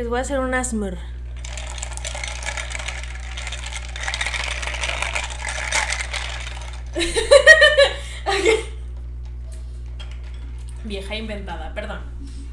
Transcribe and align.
Les 0.00 0.08
voy 0.08 0.16
a 0.16 0.22
hacer 0.22 0.38
un 0.38 0.54
asmr. 0.54 0.96
Vieja 10.84 11.16
inventada, 11.16 11.74
perdón. 11.74 12.00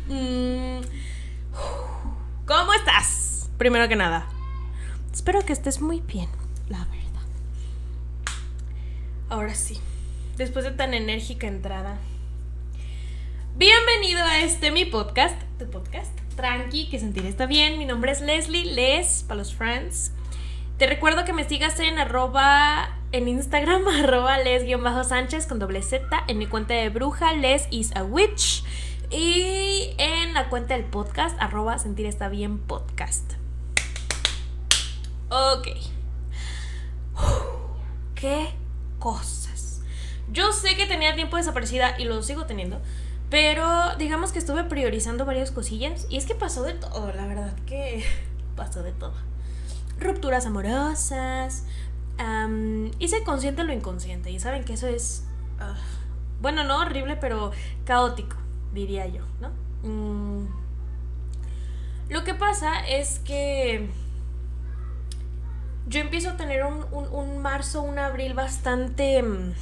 Mm. 0.10 0.81
¿Cómo 2.46 2.74
estás? 2.74 3.50
Primero 3.58 3.88
que 3.88 3.96
nada. 3.96 4.28
Espero 5.14 5.42
que 5.46 5.54
estés 5.54 5.79
muy 5.79 6.02
bien, 6.02 6.28
la 6.68 6.79
verdad. 6.79 7.24
Ahora 9.29 9.56
sí, 9.56 9.79
después 10.36 10.66
de 10.66 10.72
tan 10.72 10.94
enérgica 10.94 11.48
entrada. 11.48 11.98
Bienvenido 13.56 14.22
a 14.26 14.40
este 14.40 14.70
mi 14.70 14.84
podcast, 14.84 15.42
tu 15.58 15.72
podcast, 15.72 16.27
Tranqui, 16.38 16.88
que 16.88 16.99
sentir 16.99 17.26
está 17.26 17.48
bien. 17.48 17.80
Mi 17.80 17.85
nombre 17.85 18.12
es 18.12 18.22
Leslie, 18.22 18.64
Les, 18.64 19.23
para 19.23 19.40
los 19.40 19.55
friends. 19.55 20.12
Te 20.77 20.86
recuerdo 20.86 21.26
que 21.26 21.34
me 21.34 21.44
sigas 21.44 21.80
en 21.80 21.98
arroba, 21.98 22.96
en 23.12 23.27
Instagram, 23.27 23.86
arroba 24.04 24.38
les-sánchez 24.38 25.48
con 25.48 25.58
doble 25.58 25.82
Z, 25.82 26.08
en 26.27 26.38
mi 26.38 26.46
cuenta 26.46 26.76
de 26.76 26.90
bruja, 26.90 27.34
les 27.34 27.68
is 27.72 27.94
a 27.96 28.04
witch, 28.04 28.63
y 29.10 29.96
en 29.98 30.36
la 30.36 30.48
cuenta 30.50 30.76
del 30.76 30.86
podcast, 30.86 31.36
arroba 31.41 31.80
sentir 31.80 32.05
está 32.05 32.30
bien 32.30 32.60
podcast. 32.60 33.34
Ok. 35.30 35.70
¿Qué 38.13 38.49
cosas? 38.99 39.82
Yo 40.32 40.52
sé 40.52 40.76
que 40.76 40.85
tenía 40.85 41.16
tiempo 41.16 41.38
desaparecida 41.38 41.96
y 41.98 42.04
lo 42.04 42.22
sigo 42.22 42.46
teniendo, 42.46 42.80
pero 43.30 43.95
digamos 43.98 44.31
que 44.31 44.40
estuve 44.40 44.63
priorizando 44.63 45.26
varias 45.26 45.52
cosillas 45.52 46.08
y 46.09 46.18
es 46.18 46.26
que 46.26 46.35
pasó 46.35 46.63
de 46.63 46.73
todo, 46.73 47.12
la 47.13 47.27
verdad 47.27 47.54
que 47.66 48.04
pasó 48.55 48.84
de 48.84 48.91
todo 48.91 49.13
rupturas 49.99 50.46
amorosas. 50.46 51.65
hice 52.99 53.24
consciente 53.24 53.63
lo 53.63 53.74
inconsciente 53.74 54.32
y 54.32 54.40
saben 54.40 54.63
que 54.63 54.74
eso 54.74 54.87
es, 54.87 55.26
ah, 55.60 55.76
bueno, 56.41 56.63
no 56.63 56.79
horrible, 56.79 57.15
pero 57.18 57.52
caótico, 57.85 58.37
diría 58.74 59.07
yo, 59.07 59.24
¿no? 59.41 59.49
Mm. 59.84 60.48
Lo 62.09 62.24
que 62.24 62.34
pasa 62.34 62.87
es 62.87 63.20
que 63.20 63.90
yo 65.87 65.99
empiezo 65.99 66.31
a 66.31 66.37
tener 66.37 66.63
un, 66.63 66.85
un 66.91 67.37
marzo, 67.39 67.81
un 67.81 67.99
abril 67.99 68.33
bastante 68.33 69.21
mm, 69.21 69.53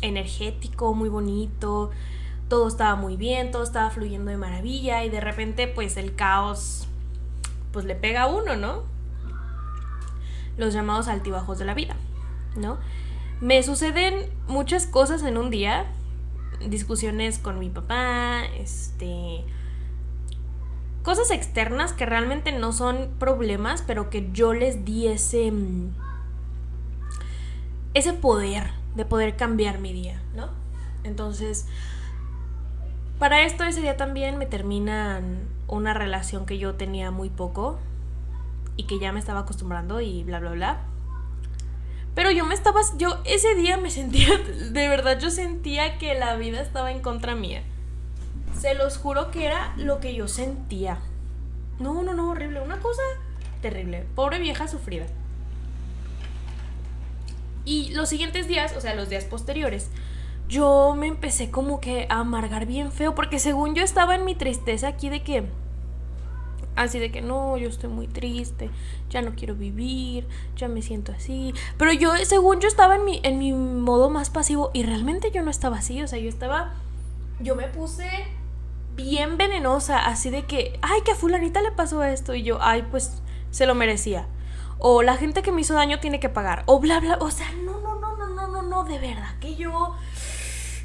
energético, 0.00 0.94
muy 0.94 1.08
bonito. 1.08 1.90
Todo 2.52 2.68
estaba 2.68 2.96
muy 2.96 3.16
bien, 3.16 3.50
todo 3.50 3.62
estaba 3.62 3.88
fluyendo 3.88 4.30
de 4.30 4.36
maravilla 4.36 5.04
y 5.04 5.08
de 5.08 5.22
repente 5.22 5.68
pues 5.68 5.96
el 5.96 6.14
caos 6.14 6.86
pues 7.72 7.86
le 7.86 7.94
pega 7.94 8.24
a 8.24 8.26
uno, 8.26 8.56
¿no? 8.56 8.82
los 10.58 10.74
llamados 10.74 11.08
altibajos 11.08 11.58
de 11.58 11.64
la 11.64 11.72
vida, 11.72 11.96
¿no? 12.56 12.76
Me 13.40 13.62
suceden 13.62 14.30
muchas 14.48 14.86
cosas 14.86 15.22
en 15.22 15.38
un 15.38 15.48
día, 15.48 15.86
discusiones 16.68 17.38
con 17.38 17.58
mi 17.58 17.70
papá, 17.70 18.44
este 18.58 19.46
cosas 21.02 21.30
externas 21.30 21.94
que 21.94 22.04
realmente 22.04 22.52
no 22.52 22.74
son 22.74 23.14
problemas, 23.18 23.82
pero 23.86 24.10
que 24.10 24.28
yo 24.34 24.52
les 24.52 24.84
di 24.84 25.08
ese 25.08 25.54
ese 27.94 28.12
poder 28.12 28.72
de 28.94 29.06
poder 29.06 29.36
cambiar 29.36 29.78
mi 29.78 29.94
día, 29.94 30.20
¿no? 30.36 30.50
Entonces, 31.02 31.66
para 33.22 33.44
esto 33.44 33.62
ese 33.62 33.80
día 33.80 33.96
también 33.96 34.36
me 34.36 34.46
terminan 34.46 35.46
una 35.68 35.94
relación 35.94 36.44
que 36.44 36.58
yo 36.58 36.74
tenía 36.74 37.12
muy 37.12 37.28
poco, 37.28 37.78
y 38.76 38.82
que 38.88 38.98
ya 38.98 39.12
me 39.12 39.20
estaba 39.20 39.38
acostumbrando 39.38 40.00
y 40.00 40.24
bla, 40.24 40.40
bla, 40.40 40.50
bla. 40.50 40.80
Pero 42.16 42.32
yo 42.32 42.44
me 42.44 42.54
estaba, 42.54 42.80
yo 42.96 43.20
ese 43.24 43.54
día 43.54 43.76
me 43.76 43.90
sentía, 43.90 44.36
de 44.70 44.88
verdad 44.88 45.20
yo 45.20 45.30
sentía 45.30 45.98
que 45.98 46.16
la 46.16 46.34
vida 46.34 46.60
estaba 46.60 46.90
en 46.90 47.00
contra 47.00 47.36
mía. 47.36 47.62
Se 48.58 48.74
los 48.74 48.98
juro 48.98 49.30
que 49.30 49.46
era 49.46 49.72
lo 49.76 50.00
que 50.00 50.16
yo 50.16 50.26
sentía. 50.26 50.98
No, 51.78 52.02
no, 52.02 52.14
no, 52.14 52.30
horrible. 52.30 52.60
Una 52.60 52.80
cosa 52.80 53.02
terrible. 53.60 54.04
Pobre 54.16 54.40
vieja 54.40 54.66
sufrida. 54.66 55.06
Y 57.64 57.94
los 57.94 58.08
siguientes 58.08 58.48
días, 58.48 58.74
o 58.76 58.80
sea, 58.80 58.96
los 58.96 59.08
días 59.08 59.26
posteriores, 59.26 59.90
yo 60.52 60.94
me 60.96 61.06
empecé 61.06 61.50
como 61.50 61.80
que 61.80 62.06
a 62.10 62.20
amargar 62.20 62.66
bien 62.66 62.92
feo 62.92 63.14
porque 63.14 63.38
según 63.38 63.74
yo 63.74 63.82
estaba 63.82 64.14
en 64.14 64.26
mi 64.26 64.34
tristeza 64.34 64.86
aquí 64.86 65.08
de 65.08 65.22
que 65.22 65.48
Así 66.74 66.98
de 66.98 67.12
que 67.12 67.20
no, 67.20 67.58
yo 67.58 67.68
estoy 67.68 67.90
muy 67.90 68.06
triste, 68.06 68.70
ya 69.10 69.20
no 69.20 69.34
quiero 69.34 69.54
vivir, 69.54 70.26
ya 70.56 70.68
me 70.68 70.80
siento 70.80 71.12
así. 71.12 71.52
Pero 71.76 71.92
yo, 71.92 72.16
según 72.24 72.60
yo 72.60 72.68
estaba 72.68 72.96
en 72.96 73.04
mi, 73.04 73.20
en 73.24 73.38
mi 73.38 73.52
modo 73.52 74.08
más 74.08 74.30
pasivo 74.30 74.70
y 74.72 74.82
realmente 74.82 75.30
yo 75.30 75.42
no 75.42 75.50
estaba 75.50 75.76
así, 75.76 76.02
o 76.02 76.08
sea, 76.08 76.18
yo 76.18 76.30
estaba, 76.30 76.72
yo 77.40 77.56
me 77.56 77.68
puse 77.68 78.08
bien 78.96 79.36
venenosa, 79.36 79.98
así 80.06 80.30
de 80.30 80.46
que, 80.46 80.78
ay, 80.80 81.02
que 81.02 81.12
a 81.12 81.14
fulanita 81.14 81.60
le 81.60 81.72
pasó 81.72 82.02
esto 82.04 82.34
y 82.34 82.42
yo, 82.42 82.56
ay, 82.62 82.86
pues 82.90 83.20
se 83.50 83.66
lo 83.66 83.74
merecía. 83.74 84.26
O 84.78 85.02
la 85.02 85.18
gente 85.18 85.42
que 85.42 85.52
me 85.52 85.60
hizo 85.60 85.74
daño 85.74 86.00
tiene 86.00 86.20
que 86.20 86.30
pagar, 86.30 86.62
o 86.64 86.80
bla, 86.80 87.00
bla, 87.00 87.18
o 87.20 87.30
sea, 87.30 87.52
no, 87.52 87.80
no, 87.82 88.00
no, 88.00 88.16
no, 88.16 88.28
no, 88.28 88.48
no, 88.48 88.62
no, 88.62 88.84
de 88.84 88.98
verdad, 88.98 89.38
que 89.40 89.56
yo 89.56 89.94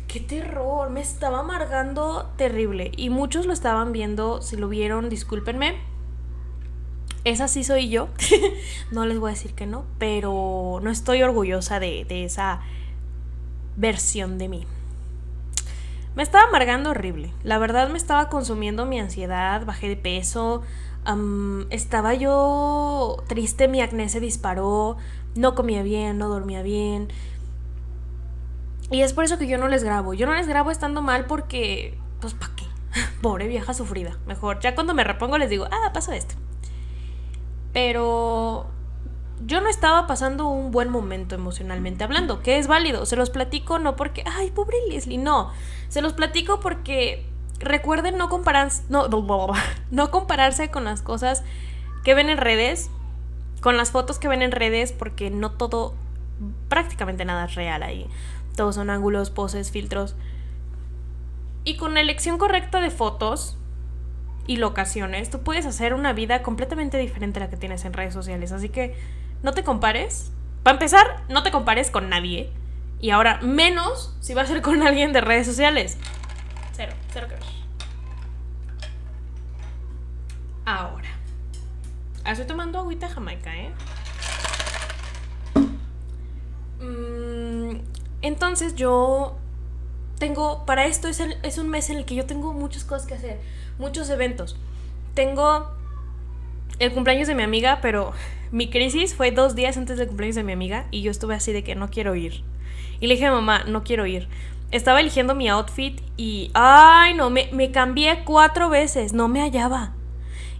qué 0.07 0.19
terror, 0.19 0.89
me 0.89 1.01
estaba 1.01 1.39
amargando 1.39 2.29
terrible. 2.37 2.91
Y 2.95 3.09
muchos 3.09 3.45
lo 3.45 3.53
estaban 3.53 3.91
viendo, 3.91 4.41
si 4.41 4.55
lo 4.55 4.69
vieron, 4.69 5.09
discúlpenme. 5.09 5.75
Esa 7.23 7.47
sí 7.47 7.63
soy 7.63 7.89
yo. 7.89 8.07
no 8.91 9.05
les 9.05 9.19
voy 9.19 9.31
a 9.31 9.33
decir 9.33 9.53
que 9.53 9.65
no, 9.65 9.83
pero 9.97 10.79
no 10.81 10.89
estoy 10.89 11.23
orgullosa 11.23 11.79
de, 11.79 12.05
esa 12.09 12.61
versión 13.75 14.37
de 14.37 14.47
mí. 14.47 14.65
Me 16.15 16.23
estaba 16.23 16.47
amargando 16.47 16.91
horrible. 16.91 17.33
La 17.43 17.59
verdad 17.59 17.89
me 17.89 17.97
estaba 17.97 18.29
consumiendo 18.29 18.85
mi 18.85 18.99
ansiedad, 18.99 19.65
bajé 19.65 19.89
de 19.89 19.97
peso, 19.97 20.63
estaba 21.69 22.13
yo 22.15 23.23
triste, 23.27 23.67
mi 23.67 23.81
acné 23.81 24.09
se 24.09 24.19
disparó, 24.19 24.97
no 25.35 25.53
comía 25.53 25.83
bien, 25.83 26.17
no 26.17 26.27
dormía 26.27 26.63
bien, 26.63 27.09
y 28.89 29.01
es 29.01 29.13
por 29.13 29.23
eso 29.23 29.37
que 29.37 29.47
yo 29.47 29.57
no 29.57 29.67
les 29.67 29.83
grabo. 29.83 30.13
Yo 30.13 30.25
no 30.25 30.33
les 30.33 30.47
grabo 30.47 30.71
estando 30.71 31.01
mal 31.01 31.25
porque, 31.25 31.97
pues, 32.21 32.33
¿para 32.33 32.55
qué? 32.55 32.65
Pobre 33.21 33.47
vieja 33.47 33.73
sufrida. 33.73 34.17
Mejor, 34.25 34.59
ya 34.59 34.75
cuando 34.75 34.93
me 34.93 35.03
repongo 35.03 35.37
les 35.37 35.49
digo, 35.49 35.67
ah, 35.71 35.91
pasó 35.93 36.13
esto. 36.13 36.35
Pero 37.73 38.67
yo 39.45 39.61
no 39.61 39.69
estaba 39.69 40.07
pasando 40.07 40.47
un 40.47 40.71
buen 40.71 40.89
momento 40.89 41.35
emocionalmente 41.35 42.03
hablando, 42.03 42.41
que 42.41 42.57
es 42.57 42.67
válido. 42.67 43.05
Se 43.05 43.15
los 43.15 43.29
platico 43.29 43.79
no 43.79 43.95
porque, 43.95 44.23
ay, 44.25 44.51
pobre 44.51 44.77
Leslie, 44.89 45.17
no. 45.17 45.51
Se 45.89 46.01
los 46.01 46.13
platico 46.13 46.59
porque 46.59 47.25
recuerden 47.59 48.17
no, 48.17 48.29
comparar, 48.29 48.69
no, 48.89 49.07
no 49.91 50.11
compararse 50.11 50.71
con 50.71 50.85
las 50.85 51.01
cosas 51.01 51.43
que 52.03 52.13
ven 52.13 52.29
en 52.29 52.37
redes, 52.37 52.89
con 53.61 53.77
las 53.77 53.91
fotos 53.91 54.17
que 54.17 54.27
ven 54.27 54.41
en 54.41 54.51
redes, 54.51 54.91
porque 54.91 55.29
no 55.29 55.51
todo, 55.51 55.93
prácticamente 56.69 57.25
nada 57.25 57.45
es 57.45 57.55
real 57.55 57.83
ahí. 57.83 58.07
Todos 58.57 58.73
son 58.73 58.89
ángulos, 58.89 59.29
poses, 59.29 59.69
filtros. 59.69 60.15
Y 61.63 61.77
con 61.77 61.93
la 61.93 62.01
elección 62.01 62.39
correcta 62.39 62.81
de 62.81 62.89
fotos 62.89 63.55
y 64.47 64.57
locaciones, 64.57 65.29
tú 65.29 65.43
puedes 65.43 65.67
hacer 65.67 65.93
una 65.93 66.11
vida 66.11 66.41
completamente 66.41 66.97
diferente 66.97 67.39
a 67.39 67.43
la 67.43 67.49
que 67.51 67.55
tienes 67.55 67.85
en 67.85 67.93
redes 67.93 68.15
sociales. 68.15 68.51
Así 68.51 68.69
que 68.69 68.97
no 69.43 69.53
te 69.53 69.63
compares. 69.63 70.31
Para 70.63 70.73
empezar, 70.73 71.23
no 71.29 71.43
te 71.43 71.51
compares 71.51 71.91
con 71.91 72.09
nadie. 72.09 72.49
Y 72.99 73.11
ahora, 73.11 73.39
menos 73.43 74.17
si 74.21 74.33
va 74.33 74.41
a 74.41 74.47
ser 74.47 74.63
con 74.63 74.81
alguien 74.81 75.13
de 75.13 75.21
redes 75.21 75.45
sociales. 75.45 75.99
Cero, 76.73 76.93
cero 77.13 77.27
que 77.29 77.35
ver. 77.35 77.43
Ahora. 80.65 81.09
Estoy 82.25 82.47
tomando 82.47 82.79
agüita 82.79 83.07
jamaica, 83.07 83.55
¿eh? 83.55 83.71
Entonces 88.21 88.75
yo 88.75 89.35
tengo, 90.19 90.65
para 90.65 90.85
esto 90.85 91.07
es, 91.07 91.21
es 91.43 91.57
un 91.57 91.69
mes 91.69 91.89
en 91.89 91.97
el 91.97 92.05
que 92.05 92.15
yo 92.15 92.25
tengo 92.25 92.53
muchas 92.53 92.83
cosas 92.83 93.07
que 93.07 93.13
hacer, 93.13 93.39
muchos 93.77 94.09
eventos. 94.09 94.57
Tengo 95.13 95.71
el 96.79 96.93
cumpleaños 96.93 97.27
de 97.27 97.35
mi 97.35 97.43
amiga, 97.43 97.79
pero 97.81 98.13
mi 98.51 98.69
crisis 98.69 99.15
fue 99.15 99.31
dos 99.31 99.55
días 99.55 99.77
antes 99.77 99.97
del 99.97 100.07
cumpleaños 100.07 100.35
de 100.35 100.43
mi 100.43 100.53
amiga 100.53 100.87
y 100.91 101.01
yo 101.01 101.11
estuve 101.11 101.35
así 101.35 101.51
de 101.51 101.63
que 101.63 101.75
no 101.75 101.89
quiero 101.89 102.15
ir. 102.15 102.43
Y 102.99 103.07
le 103.07 103.15
dije 103.15 103.27
a 103.27 103.31
mamá, 103.31 103.63
no 103.65 103.83
quiero 103.83 104.05
ir. 104.05 104.27
Estaba 104.71 104.99
eligiendo 104.99 105.33
mi 105.35 105.47
outfit 105.47 106.01
y, 106.17 106.51
ay 106.53 107.13
no, 107.13 107.29
me, 107.29 107.49
me 107.53 107.71
cambié 107.71 108.23
cuatro 108.25 108.69
veces, 108.69 109.13
no 109.13 109.27
me 109.27 109.41
hallaba 109.41 109.96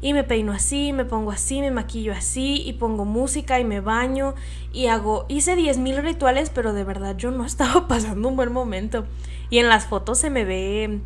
y 0.01 0.13
me 0.13 0.23
peino 0.23 0.51
así, 0.51 0.93
me 0.93 1.05
pongo 1.05 1.31
así, 1.31 1.61
me 1.61 1.71
maquillo 1.71 2.13
así 2.13 2.61
y 2.63 2.73
pongo 2.73 3.05
música 3.05 3.59
y 3.59 3.65
me 3.65 3.81
baño 3.81 4.35
y 4.71 4.87
hago, 4.87 5.25
hice 5.27 5.55
10.000 5.55 6.01
rituales, 6.01 6.49
pero 6.49 6.73
de 6.73 6.83
verdad 6.83 7.17
yo 7.17 7.31
no 7.31 7.45
estaba 7.45 7.87
pasando 7.87 8.27
un 8.27 8.35
buen 8.35 8.51
momento. 8.51 9.05
Y 9.49 9.59
en 9.59 9.69
las 9.69 9.85
fotos 9.85 10.19
se 10.19 10.29
me 10.29 10.45
ve, 10.45 10.99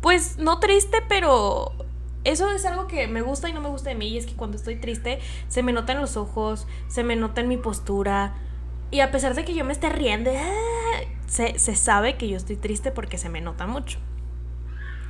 pues 0.00 0.38
no 0.38 0.60
triste, 0.60 0.98
pero 1.08 1.72
eso 2.24 2.50
es 2.52 2.64
algo 2.64 2.86
que 2.86 3.08
me 3.08 3.20
gusta 3.20 3.48
y 3.48 3.52
no 3.52 3.60
me 3.60 3.68
gusta 3.68 3.90
de 3.90 3.96
mí. 3.96 4.08
Y 4.08 4.18
es 4.18 4.26
que 4.26 4.34
cuando 4.34 4.56
estoy 4.56 4.76
triste, 4.76 5.18
se 5.48 5.62
me 5.62 5.72
nota 5.72 5.92
en 5.92 6.00
los 6.00 6.16
ojos, 6.16 6.66
se 6.88 7.02
me 7.04 7.16
nota 7.16 7.40
en 7.40 7.48
mi 7.48 7.56
postura. 7.56 8.34
Y 8.90 9.00
a 9.00 9.10
pesar 9.10 9.34
de 9.34 9.44
que 9.44 9.54
yo 9.54 9.64
me 9.64 9.72
esté 9.72 9.88
riendo, 9.88 10.30
¡ah! 10.30 11.00
se, 11.26 11.58
se 11.58 11.74
sabe 11.74 12.16
que 12.16 12.28
yo 12.28 12.36
estoy 12.36 12.56
triste 12.56 12.90
porque 12.92 13.18
se 13.18 13.28
me 13.28 13.40
nota 13.40 13.66
mucho. 13.66 13.98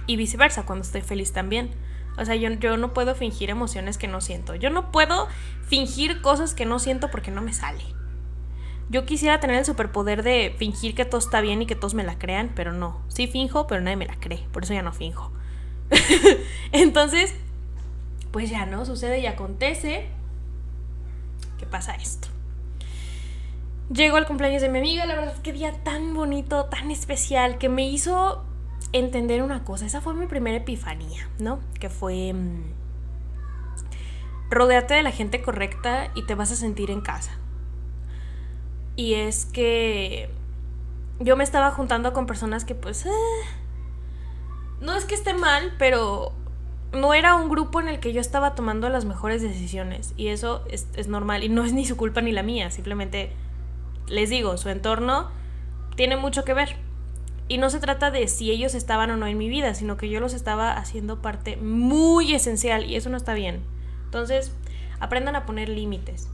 Y 0.07 0.17
viceversa, 0.17 0.65
cuando 0.65 0.85
estoy 0.85 1.03
feliz 1.03 1.33
también. 1.33 1.71
O 2.19 2.25
sea, 2.25 2.35
yo, 2.35 2.51
yo 2.51 2.77
no 2.77 2.93
puedo 2.93 3.15
fingir 3.15 3.51
emociones 3.51 3.99
que 3.99 4.09
no 4.09 4.21
siento. 4.21 4.55
Yo 4.55 4.71
no 4.71 4.93
puedo 4.93 5.29
fingir 5.67 6.21
cosas 6.21 6.55
que 6.55 6.67
no 6.67 6.79
siento 6.79 7.11
porque 7.11 7.31
no 7.31 7.43
me 7.43 7.53
sale. 7.53 7.85
Yo 8.91 9.07
quisiera 9.07 9.41
tener 9.41 9.57
el 9.57 9.65
superpoder 9.65 10.23
de 10.23 10.55
fingir 10.59 10.95
que 10.95 11.05
todo 11.05 11.19
está 11.19 11.41
bien 11.41 11.63
y 11.63 11.67
que 11.67 11.75
todos 11.75 11.95
me 11.95 12.05
la 12.05 12.19
crean, 12.19 12.53
pero 12.55 12.73
no. 12.73 13.01
Sí 13.09 13.27
finjo, 13.27 13.67
pero 13.67 13.81
nadie 13.81 13.97
me 13.97 14.07
la 14.07 14.17
cree. 14.17 14.47
Por 14.53 14.65
eso 14.65 14.75
ya 14.75 14.83
no 14.83 14.93
finjo. 14.93 15.33
Entonces, 16.73 17.35
pues 18.31 18.51
ya 18.51 18.67
no, 18.67 18.85
sucede 18.85 19.21
y 19.21 19.27
acontece. 19.27 20.09
¿Qué 21.59 21.67
pasa 21.67 21.95
esto? 21.95 22.29
Llego 23.91 24.17
al 24.17 24.27
cumpleaños 24.27 24.63
de 24.63 24.69
mi 24.69 24.79
amiga, 24.79 25.07
la 25.07 25.15
verdad, 25.15 25.37
qué 25.43 25.53
día 25.53 25.73
tan 25.85 26.15
bonito, 26.15 26.67
tan 26.67 26.91
especial, 26.91 27.59
que 27.59 27.69
me 27.69 27.89
hizo 27.89 28.45
entender 28.93 29.43
una 29.43 29.65
cosa. 29.65 29.87
Esa 29.87 30.01
fue 30.01 30.15
mi 30.15 30.27
primera 30.27 30.57
epifanía, 30.57 31.29
¿no? 31.39 31.61
Que 31.79 31.89
fue... 31.89 32.33
Mmm, 32.33 32.83
rodeate 34.53 34.95
de 34.95 35.03
la 35.03 35.11
gente 35.11 35.43
correcta 35.43 36.11
y 36.15 36.27
te 36.27 36.35
vas 36.35 36.53
a 36.53 36.57
sentir 36.57 36.91
en 36.91 37.01
casa. 37.01 37.33
Y 38.97 39.15
es 39.15 39.47
que 39.47 40.31
yo 41.19 41.37
me 41.37 41.45
estaba 41.45 41.71
juntando 41.71 42.13
con 42.13 42.27
personas 42.27 42.65
que 42.65 42.75
pues... 42.75 43.07
Eh, 43.07 43.11
no 44.81 44.95
es 44.95 45.05
que 45.05 45.15
esté 45.15 45.33
mal, 45.33 45.73
pero 45.79 46.33
no 46.93 47.15
era 47.15 47.35
un 47.37 47.49
grupo 47.49 47.81
en 47.81 47.89
el 47.89 48.01
que 48.01 48.13
yo 48.13 48.21
estaba 48.21 48.55
tomando 48.55 48.89
las 48.89 49.05
mejores 49.05 49.41
decisiones. 49.41 50.13
Y 50.17 50.29
eso 50.29 50.65
es, 50.69 50.89
es, 50.95 51.09
normal. 51.09 51.45
Y 51.45 51.49
no 51.49 51.65
es 51.65 51.73
ni 51.73 51.87
su 51.87 51.97
culpa 51.97 52.21
ni 52.21 52.33
la 52.33 52.43
mía. 52.43 52.71
Simplemente 52.71 53.33
les 54.09 54.29
digo, 54.29 54.57
su 54.59 54.69
entorno 54.69 55.31
tiene 55.97 56.17
mucho 56.17 56.45
que 56.45 56.53
ver. 56.53 56.77
Y 57.49 57.59
no 57.59 57.71
se 57.71 57.81
trata 57.81 58.11
de 58.11 58.29
si 58.29 58.51
ellos 58.51 58.75
estaban 58.75 59.11
o 59.11 59.17
no 59.17 59.27
en 59.27 59.37
mi 59.37 59.49
vida, 59.49 59.75
sino 59.75 59.97
que 59.97 60.09
yo 60.09 60.21
los 60.21 60.33
estaba 60.33 60.73
haciendo 60.73 61.21
parte 61.21 61.57
muy 61.57 62.35
esencial. 62.35 62.87
Y 62.87 62.97
eso 62.97 63.11
no 63.11 63.17
está 63.17 63.35
bien. 63.35 63.63
Entonces, 64.05 64.53
aprendan 65.01 65.37
a 65.37 65.45
poner 65.45 65.69
límites. 65.69 66.29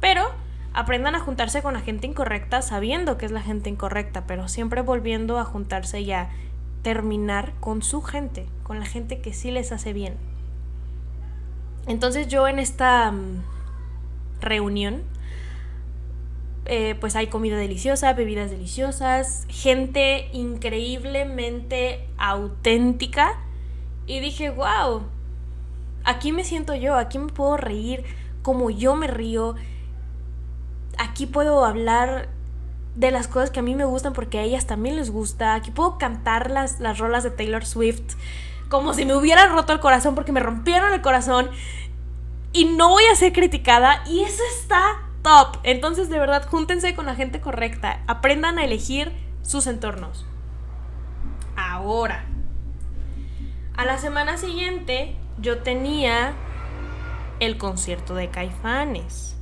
Pero 0.00 0.30
aprendan 0.72 1.14
a 1.14 1.20
juntarse 1.20 1.62
con 1.62 1.74
la 1.74 1.80
gente 1.80 2.06
incorrecta 2.06 2.62
sabiendo 2.62 3.18
que 3.18 3.26
es 3.26 3.32
la 3.32 3.42
gente 3.42 3.70
incorrecta, 3.70 4.26
pero 4.26 4.48
siempre 4.48 4.82
volviendo 4.82 5.38
a 5.38 5.44
juntarse 5.44 6.00
y 6.00 6.12
a 6.12 6.30
terminar 6.82 7.52
con 7.60 7.82
su 7.82 8.02
gente, 8.02 8.46
con 8.62 8.78
la 8.78 8.86
gente 8.86 9.20
que 9.20 9.32
sí 9.32 9.50
les 9.50 9.72
hace 9.72 9.92
bien. 9.92 10.14
Entonces 11.86 12.28
yo 12.28 12.46
en 12.46 12.58
esta 12.58 13.10
um, 13.10 13.42
reunión, 14.40 15.02
eh, 16.72 16.94
pues 17.00 17.16
hay 17.16 17.26
comida 17.26 17.56
deliciosa, 17.56 18.12
bebidas 18.12 18.48
deliciosas, 18.48 19.44
gente 19.48 20.28
increíblemente 20.32 22.06
auténtica. 22.16 23.40
Y 24.06 24.20
dije, 24.20 24.50
wow, 24.50 25.02
aquí 26.04 26.30
me 26.30 26.44
siento 26.44 26.76
yo, 26.76 26.94
aquí 26.94 27.18
me 27.18 27.32
puedo 27.32 27.56
reír 27.56 28.04
como 28.42 28.70
yo 28.70 28.94
me 28.94 29.08
río. 29.08 29.56
Aquí 30.96 31.26
puedo 31.26 31.64
hablar 31.64 32.28
de 32.94 33.10
las 33.10 33.26
cosas 33.26 33.50
que 33.50 33.58
a 33.58 33.64
mí 33.64 33.74
me 33.74 33.84
gustan 33.84 34.12
porque 34.12 34.38
a 34.38 34.42
ellas 34.42 34.68
también 34.68 34.94
les 34.94 35.10
gusta. 35.10 35.54
Aquí 35.54 35.72
puedo 35.72 35.98
cantar 35.98 36.52
las, 36.52 36.78
las 36.78 36.98
rolas 36.98 37.24
de 37.24 37.32
Taylor 37.32 37.66
Swift 37.66 38.14
como 38.68 38.94
si 38.94 39.04
me 39.04 39.16
hubieran 39.16 39.50
roto 39.50 39.72
el 39.72 39.80
corazón 39.80 40.14
porque 40.14 40.30
me 40.30 40.38
rompieron 40.38 40.92
el 40.92 41.02
corazón. 41.02 41.50
Y 42.52 42.66
no 42.66 42.90
voy 42.90 43.06
a 43.12 43.16
ser 43.16 43.32
criticada. 43.32 44.04
Y 44.06 44.20
eso 44.20 44.44
está 44.60 45.09
top. 45.22 45.58
Entonces, 45.62 46.08
de 46.08 46.18
verdad, 46.18 46.46
júntense 46.48 46.94
con 46.94 47.06
la 47.06 47.14
gente 47.14 47.40
correcta. 47.40 48.02
Aprendan 48.06 48.58
a 48.58 48.64
elegir 48.64 49.12
sus 49.42 49.66
entornos. 49.66 50.26
Ahora. 51.56 52.26
A 53.76 53.84
la 53.84 53.98
semana 53.98 54.36
siguiente 54.36 55.16
yo 55.38 55.58
tenía 55.58 56.34
el 57.40 57.56
concierto 57.56 58.14
de 58.14 58.28
Caifanes. 58.28 59.36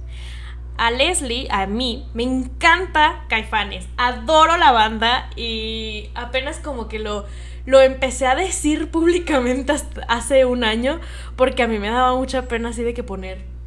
A 0.77 0.93
Leslie, 0.93 1.49
a 1.51 1.67
mí, 1.67 2.09
me 2.15 2.23
encanta 2.23 3.25
Caifanes. 3.29 3.89
Adoro 3.97 4.57
la 4.57 4.71
banda 4.71 5.29
y 5.35 6.11
apenas 6.15 6.61
como 6.61 6.87
que 6.87 7.01
lo, 7.01 7.27
lo 7.67 7.81
empecé 7.81 8.27
a 8.27 8.37
decir 8.37 8.91
públicamente 8.93 9.75
hace 10.07 10.45
un 10.45 10.63
año 10.63 11.01
porque 11.35 11.65
a 11.65 11.67
mí 11.67 11.79
me 11.81 11.89
daba 11.89 12.15
mucha 12.15 12.43
pena 12.43 12.69
así 12.69 12.85
de 12.85 12.95
que 12.95 13.03
poner 13.03 13.58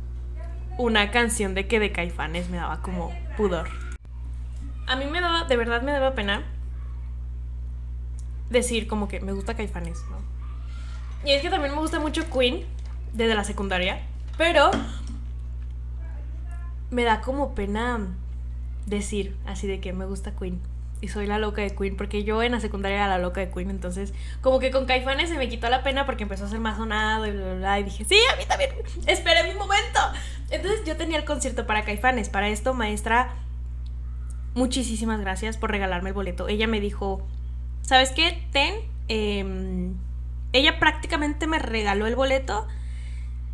una 0.81 1.11
canción 1.11 1.53
de 1.53 1.67
que 1.67 1.79
de 1.79 1.91
Caifanes 1.91 2.49
me 2.49 2.57
daba 2.57 2.81
como 2.81 3.13
pudor. 3.37 3.69
A 4.87 4.95
mí 4.95 5.05
me 5.05 5.21
daba, 5.21 5.43
de 5.45 5.55
verdad 5.55 5.83
me 5.83 5.91
daba 5.91 6.15
pena 6.15 6.43
decir 8.49 8.87
como 8.87 9.07
que 9.07 9.19
me 9.19 9.31
gusta 9.31 9.55
Caifanes, 9.55 10.03
¿no? 10.09 10.17
Y 11.23 11.33
es 11.33 11.41
que 11.43 11.49
también 11.49 11.73
me 11.73 11.79
gusta 11.79 11.99
mucho 11.99 12.29
Queen 12.31 12.65
desde 13.13 13.35
la 13.35 13.43
secundaria, 13.43 14.01
pero 14.37 14.71
me 16.89 17.03
da 17.03 17.21
como 17.21 17.53
pena 17.53 17.99
decir 18.87 19.37
así 19.45 19.67
de 19.67 19.79
que 19.79 19.93
me 19.93 20.05
gusta 20.05 20.35
Queen 20.35 20.59
y 21.01 21.07
soy 21.07 21.25
la 21.25 21.39
loca 21.39 21.61
de 21.63 21.75
Queen, 21.75 21.97
porque 21.97 22.23
yo 22.23 22.43
en 22.43 22.51
la 22.51 22.59
secundaria 22.59 22.97
era 22.97 23.07
la 23.07 23.17
loca 23.17 23.41
de 23.41 23.49
Queen, 23.49 23.69
entonces 23.69 24.13
como 24.41 24.59
que 24.59 24.71
con 24.71 24.85
Caifanes 24.85 25.29
se 25.29 25.37
me 25.37 25.49
quitó 25.49 25.67
la 25.69 25.83
pena 25.83 26.05
porque 26.05 26.23
empezó 26.23 26.45
a 26.45 26.47
ser 26.47 26.59
más 26.59 26.77
sonado 26.77 27.25
y 27.25 27.31
bla, 27.31 27.43
bla, 27.43 27.53
bla, 27.55 27.79
y 27.79 27.83
dije, 27.83 28.05
sí, 28.05 28.17
a 28.31 28.37
mí 28.37 28.43
también, 28.47 28.71
esperé 29.07 29.43
mi 29.51 29.57
momento. 29.57 29.99
Entonces 30.51 30.83
yo 30.85 30.95
tenía 30.95 31.17
el 31.17 31.25
concierto 31.25 31.65
para 31.65 31.83
Caifanes, 31.83 32.29
para 32.29 32.49
esto, 32.49 32.73
maestra, 32.73 33.33
muchísimas 34.53 35.19
gracias 35.19 35.57
por 35.57 35.71
regalarme 35.71 36.09
el 36.09 36.13
boleto. 36.13 36.47
Ella 36.47 36.67
me 36.67 36.79
dijo, 36.79 37.27
¿sabes 37.81 38.11
qué? 38.11 38.45
Ten, 38.51 38.75
eh, 39.07 39.91
ella 40.53 40.79
prácticamente 40.79 41.47
me 41.47 41.59
regaló 41.59 42.05
el 42.05 42.15
boleto 42.15 42.67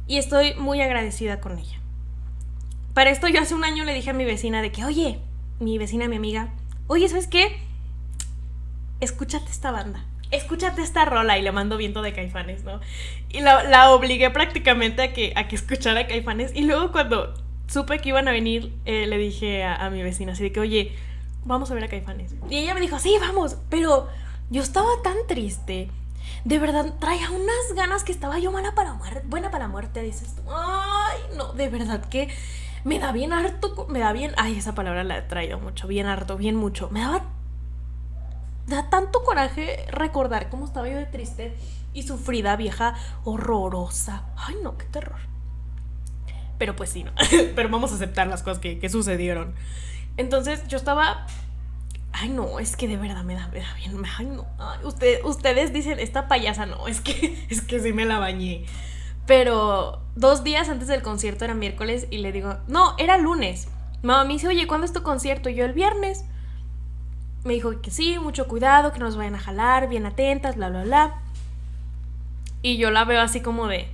y 0.07 0.17
estoy 0.17 0.53
muy 0.55 0.81
agradecida 0.81 1.39
con 1.39 1.59
ella. 1.59 1.79
Para 2.93 3.11
esto 3.11 3.27
yo 3.27 3.41
hace 3.41 3.53
un 3.53 3.63
año 3.63 3.83
le 3.83 3.93
dije 3.93 4.09
a 4.09 4.13
mi 4.13 4.25
vecina 4.25 4.61
de 4.61 4.71
que, 4.71 4.83
oye, 4.83 5.19
mi 5.59 5.77
vecina, 5.77 6.07
mi 6.07 6.15
amiga, 6.15 6.49
oye, 6.87 7.07
¿sabes 7.09 7.27
qué? 7.27 7.57
Escúchate 8.99 9.51
esta 9.51 9.71
banda, 9.71 10.05
escúchate 10.31 10.81
esta 10.81 11.05
rola 11.05 11.37
y 11.37 11.41
le 11.41 11.51
mando 11.51 11.77
viento 11.77 12.01
de 12.01 12.13
caifanes, 12.13 12.63
¿no? 12.63 12.79
Y 13.29 13.41
la, 13.41 13.91
obligué 13.91 14.29
prácticamente 14.29 15.01
a 15.03 15.13
que, 15.13 15.33
a 15.35 15.47
que 15.47 15.55
escuchara 15.55 16.07
caifanes 16.07 16.51
y 16.55 16.63
luego 16.63 16.91
cuando 16.91 17.33
supe 17.67 17.99
que 17.99 18.09
iban 18.09 18.27
a 18.27 18.31
venir, 18.31 18.73
eh, 18.85 19.05
le 19.07 19.17
dije 19.17 19.63
a, 19.63 19.89
mi 19.89 20.01
vecina 20.01 20.33
así 20.33 20.43
de 20.43 20.51
que, 20.51 20.59
oye, 20.59 20.95
vamos 21.45 21.69
a 21.69 21.73
ver 21.73 21.83
a 21.83 21.87
caifanes. 21.87 22.33
Y 22.49 22.57
ella 22.57 22.73
me 22.73 22.81
dijo, 22.81 22.97
sí, 22.99 23.15
vamos, 23.19 23.57
pero 23.69 24.07
yo 24.49 24.63
estaba 24.63 24.89
tan 25.03 25.15
triste 25.27 25.89
de 26.43 26.59
verdad 26.59 26.93
traía 26.99 27.29
unas 27.29 27.73
ganas 27.75 28.03
que 28.03 28.11
estaba 28.11 28.39
yo 28.39 28.51
mala 28.51 28.73
para 28.73 28.97
buena 29.25 29.51
para 29.51 29.65
la 29.65 29.67
muerte, 29.69 30.01
dices. 30.01 30.35
Ay, 30.49 31.19
no, 31.35 31.53
de 31.53 31.67
verdad 31.67 32.07
que 32.07 32.29
me 32.87 32.99
da 32.99 33.11
bien 33.11 33.33
harto, 33.33 33.85
me 33.89 33.99
da 33.99 34.13
bien, 34.13 34.31
ay, 34.37 34.57
esa 34.57 34.73
palabra 34.73 35.03
la 35.03 35.17
he 35.17 35.21
traído 35.21 35.59
mucho, 35.59 35.87
bien 35.87 36.07
harto, 36.07 36.37
bien 36.37 36.55
mucho. 36.55 36.89
Me 36.89 37.01
daba 37.01 37.25
da 38.65 38.89
tanto 38.89 39.23
coraje 39.23 39.85
recordar 39.91 40.49
cómo 40.49 40.65
estaba 40.65 40.87
yo 40.87 40.97
de 40.97 41.05
triste 41.05 41.53
y 41.93 42.03
sufrida, 42.03 42.55
vieja, 42.55 42.95
horrorosa. 43.25 44.25
Ay, 44.37 44.55
no, 44.63 44.77
qué 44.77 44.85
terror. 44.85 45.19
Pero 46.57 46.75
pues 46.75 46.89
sí, 46.89 47.03
no. 47.03 47.11
Pero 47.55 47.69
vamos 47.69 47.91
a 47.91 47.95
aceptar 47.95 48.27
las 48.27 48.41
cosas 48.41 48.59
que, 48.59 48.79
que 48.79 48.87
sucedieron. 48.87 49.53
Entonces 50.15 50.65
yo 50.67 50.77
estaba 50.77 51.27
Ay, 52.13 52.29
no, 52.29 52.59
es 52.59 52.77
que 52.77 52.87
de 52.87 52.97
verdad 52.97 53.23
me 53.23 53.35
da, 53.35 53.49
me 53.49 53.59
da 53.59 53.73
bien. 53.75 54.01
Ay, 54.17 54.25
no. 54.25 54.47
ustedes 55.23 55.73
dicen, 55.73 55.99
esta 55.99 56.27
payasa 56.29 56.65
no, 56.65 56.87
es 56.87 57.01
que, 57.01 57.45
es 57.49 57.61
que 57.61 57.81
sí 57.81 57.91
me 57.91 58.05
la 58.05 58.17
bañé. 58.17 58.65
Pero 59.27 60.01
dos 60.15 60.43
días 60.43 60.69
antes 60.69 60.87
del 60.87 61.03
concierto 61.03 61.45
era 61.45 61.53
miércoles 61.53 62.07
y 62.09 62.17
le 62.19 62.31
digo, 62.31 62.57
no, 62.67 62.95
era 62.97 63.17
lunes. 63.17 63.67
Mamá 64.01 64.23
me 64.23 64.33
dice, 64.33 64.47
oye, 64.47 64.65
¿cuándo 64.67 64.85
es 64.85 64.93
tu 64.93 65.03
concierto? 65.03 65.49
Yo 65.49 65.65
el 65.65 65.73
viernes. 65.73 66.23
Me 67.43 67.53
dijo 67.53 67.81
que 67.81 67.91
sí, 67.91 68.17
mucho 68.19 68.47
cuidado, 68.47 68.91
que 68.91 68.99
no 68.99 69.05
nos 69.05 69.17
vayan 69.17 69.35
a 69.35 69.39
jalar, 69.39 69.89
bien 69.89 70.05
atentas, 70.05 70.55
bla, 70.55 70.69
bla, 70.69 70.83
bla. 70.83 71.21
Y 72.61 72.77
yo 72.77 72.89
la 72.89 73.03
veo 73.03 73.21
así 73.21 73.41
como 73.41 73.67
de, 73.67 73.87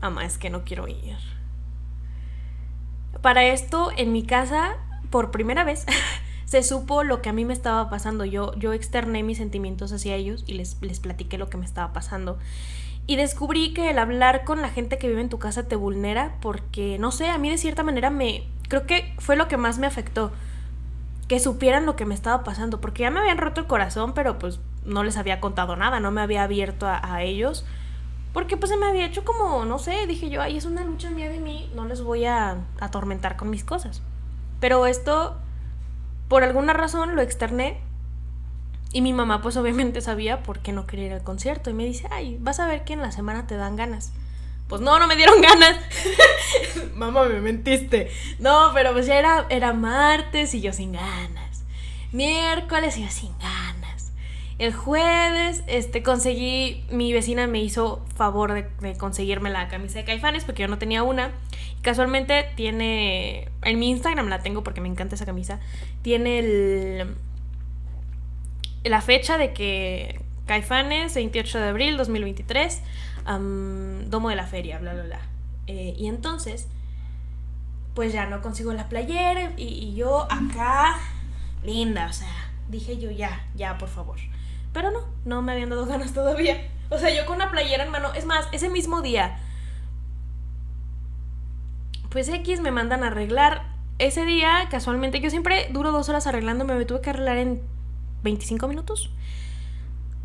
mamá, 0.00 0.24
es 0.24 0.38
que 0.38 0.50
no 0.50 0.64
quiero 0.64 0.86
ir. 0.86 1.16
Para 3.22 3.44
esto, 3.44 3.90
en 3.96 4.12
mi 4.12 4.22
casa, 4.22 4.76
por 5.10 5.30
primera 5.30 5.64
vez, 5.64 5.86
se 6.44 6.62
supo 6.62 7.04
lo 7.04 7.22
que 7.22 7.30
a 7.30 7.32
mí 7.32 7.44
me 7.44 7.54
estaba 7.54 7.88
pasando. 7.88 8.26
Yo, 8.26 8.54
yo 8.56 8.74
externé 8.74 9.22
mis 9.22 9.38
sentimientos 9.38 9.92
hacia 9.92 10.14
ellos 10.14 10.44
y 10.46 10.54
les, 10.54 10.80
les 10.82 11.00
platiqué 11.00 11.38
lo 11.38 11.48
que 11.48 11.56
me 11.56 11.64
estaba 11.64 11.92
pasando. 11.92 12.38
Y 13.08 13.16
descubrí 13.16 13.72
que 13.72 13.88
el 13.88 13.98
hablar 13.98 14.44
con 14.44 14.60
la 14.60 14.68
gente 14.68 14.98
que 14.98 15.08
vive 15.08 15.22
en 15.22 15.30
tu 15.30 15.38
casa 15.38 15.66
te 15.66 15.76
vulnera 15.76 16.36
porque, 16.42 16.98
no 16.98 17.10
sé, 17.10 17.30
a 17.30 17.38
mí 17.38 17.48
de 17.48 17.56
cierta 17.56 17.82
manera 17.82 18.10
me... 18.10 18.46
Creo 18.68 18.86
que 18.86 19.14
fue 19.18 19.34
lo 19.34 19.48
que 19.48 19.56
más 19.56 19.78
me 19.78 19.86
afectó. 19.86 20.30
Que 21.26 21.40
supieran 21.40 21.86
lo 21.86 21.96
que 21.96 22.04
me 22.04 22.14
estaba 22.14 22.44
pasando. 22.44 22.82
Porque 22.82 23.04
ya 23.04 23.10
me 23.10 23.20
habían 23.20 23.38
roto 23.38 23.62
el 23.62 23.66
corazón, 23.66 24.12
pero 24.12 24.38
pues 24.38 24.60
no 24.84 25.04
les 25.04 25.16
había 25.16 25.40
contado 25.40 25.74
nada, 25.74 26.00
no 26.00 26.10
me 26.10 26.20
había 26.20 26.42
abierto 26.42 26.86
a, 26.86 27.22
ellos. 27.22 27.64
Porque 28.34 28.58
pues 28.58 28.70
se 28.70 28.76
me 28.76 28.84
había 28.84 29.06
hecho 29.06 29.24
como, 29.24 29.64
no 29.64 29.78
sé, 29.78 30.06
dije 30.06 30.28
yo, 30.28 30.42
ay, 30.42 30.58
es 30.58 30.66
una 30.66 30.84
lucha 30.84 31.08
mía 31.08 31.30
de 31.30 31.40
mí, 31.40 31.72
no 31.74 31.86
les 31.86 32.02
voy 32.02 32.26
a 32.26 32.58
atormentar 32.78 33.38
con 33.38 33.48
mis 33.48 33.64
cosas. 33.64 34.02
Pero 34.60 34.84
esto, 34.84 35.38
por 36.28 36.44
alguna 36.44 36.74
razón, 36.74 37.16
lo 37.16 37.22
externé. 37.22 37.80
Y 38.92 39.02
mi 39.02 39.12
mamá 39.12 39.42
pues 39.42 39.56
obviamente 39.56 40.00
sabía 40.00 40.42
por 40.42 40.60
qué 40.60 40.72
no 40.72 40.86
quería 40.86 41.06
ir 41.06 41.12
al 41.12 41.22
concierto. 41.22 41.70
Y 41.70 41.74
me 41.74 41.84
dice, 41.84 42.08
ay, 42.10 42.38
vas 42.40 42.60
a 42.60 42.66
ver 42.66 42.84
que 42.84 42.94
en 42.94 43.02
la 43.02 43.12
semana 43.12 43.46
te 43.46 43.56
dan 43.56 43.76
ganas. 43.76 44.12
Pues 44.68 44.80
no, 44.80 44.98
no 44.98 45.06
me 45.06 45.16
dieron 45.16 45.40
ganas. 45.40 45.76
mamá, 46.94 47.24
me 47.24 47.40
mentiste. 47.40 48.10
No, 48.38 48.70
pero 48.74 48.92
pues 48.92 49.06
ya 49.06 49.18
era, 49.18 49.46
era 49.48 49.72
martes 49.72 50.54
y 50.54 50.60
yo 50.60 50.72
sin 50.72 50.92
ganas. 50.92 51.64
Miércoles 52.12 52.96
y 52.98 53.02
yo 53.04 53.10
sin 53.10 53.36
ganas. 53.38 54.12
El 54.58 54.72
jueves, 54.74 55.62
este, 55.68 56.02
conseguí, 56.02 56.84
mi 56.90 57.12
vecina 57.12 57.46
me 57.46 57.60
hizo 57.60 58.04
favor 58.16 58.54
de, 58.54 58.68
de 58.80 58.96
conseguirme 58.96 59.50
la 59.50 59.68
camisa 59.68 60.00
de 60.00 60.04
Caifanes 60.04 60.44
porque 60.44 60.62
yo 60.62 60.68
no 60.68 60.78
tenía 60.78 61.02
una. 61.02 61.30
Casualmente 61.80 62.50
tiene, 62.56 63.48
en 63.62 63.78
mi 63.78 63.90
Instagram 63.90 64.28
la 64.28 64.40
tengo 64.40 64.64
porque 64.64 64.80
me 64.80 64.88
encanta 64.88 65.14
esa 65.14 65.26
camisa, 65.26 65.60
tiene 66.02 66.40
el, 66.40 67.14
la 68.84 69.00
fecha 69.00 69.38
de 69.38 69.52
que 69.52 70.20
Caifanes, 70.46 71.14
28 71.14 71.58
de 71.58 71.68
abril 71.68 71.96
2023, 71.96 72.82
Domo 73.26 74.30
de 74.30 74.36
la 74.36 74.46
Feria, 74.46 74.78
bla, 74.78 74.94
bla, 74.94 75.02
bla. 75.02 75.20
Eh, 75.66 75.94
y 75.98 76.06
entonces, 76.06 76.68
pues 77.94 78.12
ya 78.12 78.26
no 78.26 78.40
consigo 78.40 78.72
la 78.72 78.88
playera 78.88 79.52
y, 79.56 79.94
yo 79.94 80.22
acá, 80.30 80.98
linda, 81.62 82.06
o 82.08 82.12
sea, 82.12 82.50
dije 82.68 82.98
yo 82.98 83.10
ya, 83.10 83.44
ya, 83.54 83.76
por 83.76 83.88
favor. 83.88 84.16
Pero 84.72 84.90
no, 84.90 85.00
no 85.24 85.42
me 85.42 85.52
habían 85.52 85.70
dado 85.70 85.84
ganas 85.86 86.14
todavía. 86.14 86.68
O 86.90 86.98
sea, 86.98 87.14
yo 87.14 87.26
con 87.26 87.36
una 87.36 87.50
playera 87.50 87.84
en 87.84 87.90
mano, 87.90 88.14
es 88.14 88.24
más, 88.24 88.48
ese 88.52 88.70
mismo 88.70 89.02
día 89.02 89.38
pues 92.08 92.28
X 92.28 92.60
me 92.60 92.70
mandan 92.70 93.04
a 93.04 93.08
arreglar. 93.08 93.62
Ese 93.98 94.24
día, 94.24 94.68
casualmente, 94.70 95.20
yo 95.20 95.30
siempre 95.30 95.68
duro 95.70 95.92
dos 95.92 96.08
horas 96.08 96.26
arreglándome, 96.26 96.74
me 96.74 96.84
tuve 96.84 97.00
que 97.00 97.10
arreglar 97.10 97.36
en 97.38 97.60
25 98.22 98.68
minutos. 98.68 99.10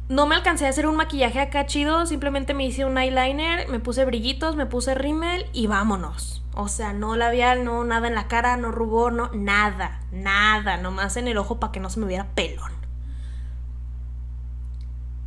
No 0.10 0.28
me 0.28 0.36
alcancé 0.36 0.66
a 0.66 0.70
hacer 0.70 0.86
un 0.86 0.98
maquillaje 0.98 1.40
acá 1.40 1.66
chido, 1.66 2.06
simplemente 2.06 2.54
me 2.54 2.66
hice 2.66 2.86
un 2.86 2.98
eyeliner, 2.98 3.70
me 3.70 3.80
puse 3.80 4.04
brillitos, 4.04 4.56
me 4.56 4.66
puse 4.66 4.96
rímel 4.96 5.46
y 5.54 5.68
vámonos. 5.68 6.44
O 6.56 6.68
sea, 6.68 6.94
no 6.94 7.16
labial, 7.16 7.64
no 7.64 7.84
nada 7.84 8.08
en 8.08 8.16
la 8.16 8.28
cara, 8.28 8.58
no 8.58 8.72
rubor, 8.72 9.14
no 9.14 9.32
nada, 9.34 10.02
nada, 10.12 10.78
nomás 10.78 11.18
en 11.18 11.28
el 11.28 11.38
ojo 11.38 11.60
para 11.60 11.72
que 11.72 11.80
no 11.80 11.90
se 11.90 12.00
me 12.00 12.06
viera 12.06 12.28
pelón. 12.36 12.72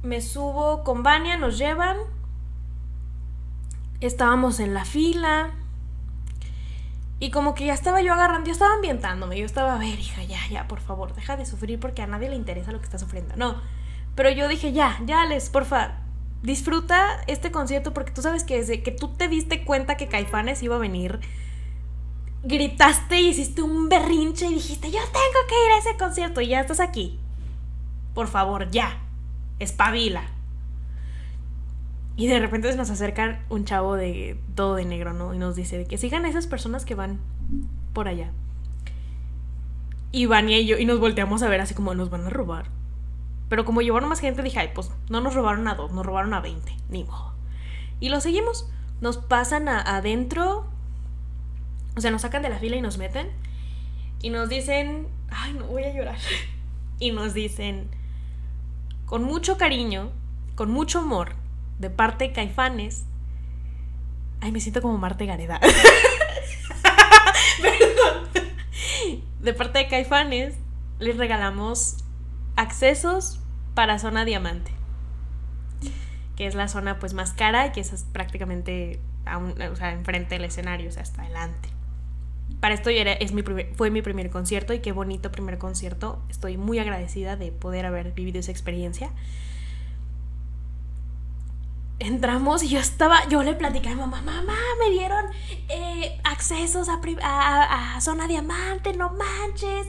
Me 0.02 0.20
subo 0.20 0.85
con 0.85 1.02
Vania, 1.02 1.37
nos 1.37 1.58
llevan. 1.58 1.96
Estábamos 4.00 4.61
en 4.61 4.75
la 4.75 4.85
fila, 4.85 5.50
y 7.18 7.30
como 7.30 7.54
que 7.54 7.66
ya 7.66 7.75
estaba 7.75 8.02
yo 8.02 8.12
agarrando, 8.12 8.46
yo 8.46 8.52
estaba 8.52 8.75
ambientándome, 8.75 9.38
yo 9.38 9.46
estaba, 9.46 9.75
a 9.75 9.78
ver, 9.78 9.99
hija, 9.99 10.23
ya, 10.25 10.38
ya, 10.50 10.68
por 10.68 10.80
favor, 10.80 11.14
deja 11.14 11.37
de 11.37 11.46
sufrir 11.46 11.80
porque 11.80 12.02
a 12.02 12.06
nadie 12.06 12.28
le 12.28 12.37
interesa 12.37 12.73
lo 12.73 12.78
que 12.78 12.85
está 12.85 12.99
sufriendo. 12.99 13.35
No, 13.37 13.61
pero 14.14 14.30
yo 14.30 14.49
dije, 14.49 14.73
ya, 14.73 14.99
ya, 15.06 15.25
Les, 15.25 15.49
porfa, 15.49 16.00
disfruta 16.42 17.23
este 17.26 17.50
concierto 17.50 17.94
porque 17.94 18.12
tú 18.12 18.20
sabes 18.20 18.44
que 18.44 18.58
desde 18.58 18.82
que 18.82 18.90
tú 18.90 19.08
te 19.08 19.28
diste 19.28 19.64
cuenta 19.64 19.96
que 19.96 20.08
Caifanes 20.08 20.62
iba 20.62 20.76
a 20.76 20.78
venir, 20.78 21.20
gritaste 22.42 23.20
y 23.20 23.28
hiciste 23.28 23.62
un 23.62 23.88
berrinche 23.88 24.46
y 24.46 24.54
dijiste, 24.54 24.90
yo 24.90 25.00
tengo 25.00 25.46
que 25.49 25.54
ir 25.66 25.73
a 25.73 25.78
ese 25.78 25.96
concierto 25.96 26.42
y 26.42 26.49
ya 26.49 26.61
estás 26.61 26.80
aquí. 26.80 27.18
Por 28.14 28.28
favor, 28.28 28.70
ya, 28.70 29.02
espabila. 29.58 30.35
Y 32.16 32.28
de 32.28 32.38
repente 32.38 32.75
nos 32.75 32.88
acerca 32.88 33.44
un 33.50 33.64
chavo 33.66 33.94
de 33.94 34.40
todo 34.54 34.76
de 34.76 34.87
negro, 34.87 35.12
¿no? 35.12 35.35
Y 35.35 35.38
nos 35.38 35.54
dice 35.54 35.85
que 35.85 35.99
sigan 35.99 36.25
a 36.25 36.28
esas 36.30 36.46
personas 36.46 36.87
que 36.87 36.94
van 36.94 37.20
por 37.92 38.08
allá. 38.08 38.32
Y 40.12 40.25
van 40.25 40.49
y 40.49 40.64
yo, 40.64 40.78
y 40.78 40.87
nos 40.87 40.99
volteamos 40.99 41.42
a 41.42 41.49
ver 41.49 41.61
así 41.61 41.75
como 41.75 41.94
nos 41.94 42.08
van 42.08 42.25
a 42.25 42.30
robar. 42.30 42.70
Pero 43.50 43.64
como 43.64 43.82
llevaron 43.82 44.08
más 44.08 44.20
gente, 44.20 44.42
dije, 44.42 44.58
ay, 44.58 44.70
pues 44.75 44.90
no 45.11 45.20
nos 45.20 45.35
robaron 45.35 45.68
a 45.68 45.75
dos, 45.75 45.92
nos 45.92 46.06
robaron 46.06 46.32
a 46.32 46.40
veinte, 46.40 46.75
ni 46.88 47.04
modo. 47.04 47.35
Y 48.00 48.08
lo 48.08 48.20
seguimos. 48.20 48.68
Nos 49.02 49.18
pasan 49.18 49.68
adentro, 49.68 50.66
o 51.96 52.00
sea, 52.00 52.11
nos 52.11 52.23
sacan 52.23 52.42
de 52.42 52.49
la 52.49 52.58
fila 52.58 52.76
y 52.76 52.80
nos 52.80 52.96
meten. 52.96 53.28
Y 54.23 54.30
nos 54.30 54.49
dicen, 54.49 55.06
ay, 55.28 55.52
no 55.52 55.66
voy 55.66 55.85
a 55.85 55.92
llorar. 55.92 56.18
Y 56.99 57.11
nos 57.11 57.35
dicen, 57.35 57.90
con 59.04 59.23
mucho 59.23 59.58
cariño, 59.58 60.12
con 60.54 60.70
mucho 60.70 61.00
amor, 61.00 61.35
de 61.78 61.90
parte 61.90 62.28
de 62.28 62.33
Caifanes. 62.33 63.04
Ay, 64.40 64.52
me 64.52 64.61
siento 64.61 64.83
como 64.83 64.99
Marte 64.99 65.26
Gareda. 65.26 65.61
Perdón. 67.62 68.28
De 69.40 69.54
parte 69.54 69.78
de 69.78 69.88
Caifanes, 69.88 70.56
les 70.99 71.16
regalamos 71.16 72.04
accesos 72.56 73.40
para 73.75 73.99
zona 73.99 74.25
diamante. 74.25 74.73
Que 76.37 76.47
es 76.47 76.54
la 76.54 76.68
zona 76.68 76.99
pues 76.99 77.14
más 77.14 77.33
cara 77.33 77.66
y 77.66 77.73
que 77.73 77.80
es 77.80 78.06
prácticamente 78.12 79.00
o 79.26 79.76
sea, 79.76 79.92
enfrente 79.92 80.37
del 80.37 80.45
escenario, 80.45 80.88
o 80.88 80.92
sea, 80.92 81.02
hasta 81.02 81.23
adelante. 81.23 81.68
Para 82.61 82.75
esto 82.75 82.90
era, 82.90 83.12
es 83.12 83.33
mi 83.33 83.42
fue 83.75 83.90
mi 83.90 84.02
primer 84.02 84.30
concierto 84.30 84.73
y 84.73 84.80
qué 84.80 84.92
bonito 84.92 85.33
primer 85.33 85.59
concierto. 85.59 86.23
Estoy 86.30 86.56
muy 86.56 86.78
agradecida 86.78 87.37
de 87.37 87.52
poder 87.52 87.87
haber 87.87 88.12
vivido 88.12 88.38
esa 88.38 88.50
experiencia 88.50 89.11
entramos 91.98 92.62
y 92.62 92.68
yo 92.68 92.78
estaba, 92.78 93.26
yo 93.28 93.42
le 93.42 93.54
platicé 93.54 93.88
a 93.88 93.94
mi 93.94 94.00
mamá, 94.00 94.20
mamá, 94.20 94.56
me 94.78 94.90
dieron 94.90 95.24
eh, 95.68 96.18
accesos 96.24 96.88
a, 96.88 98.00
zona 98.00 98.26
diamante, 98.26 98.92
no 98.92 99.10
manches, 99.10 99.86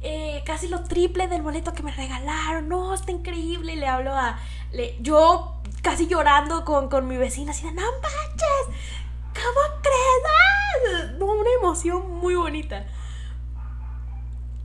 eh, 0.00 0.42
casi 0.46 0.68
lo 0.68 0.84
triple 0.84 1.26
del 1.26 1.42
boleto 1.42 1.72
que 1.72 1.82
me 1.82 1.90
regalaron, 1.90 2.68
no, 2.68 2.94
está 2.94 3.10
increíble, 3.10 3.74
le 3.74 3.88
hablo 3.88 4.14
a, 4.14 4.38
le, 4.72 4.96
yo 5.00 5.60
casi 5.82 6.06
llorando 6.06 6.64
con, 6.64 6.88
con 6.88 7.08
mi 7.08 7.16
vecina, 7.16 7.50
así 7.50 7.64
de, 7.64 7.72
no 7.72 7.82
manches, 7.82 8.78
¿cómo 9.34 9.80
crees? 9.82 10.22
Ah, 10.26 11.24
una 11.24 11.50
emoción 11.60 12.10
muy 12.20 12.34
bonita. 12.34 12.86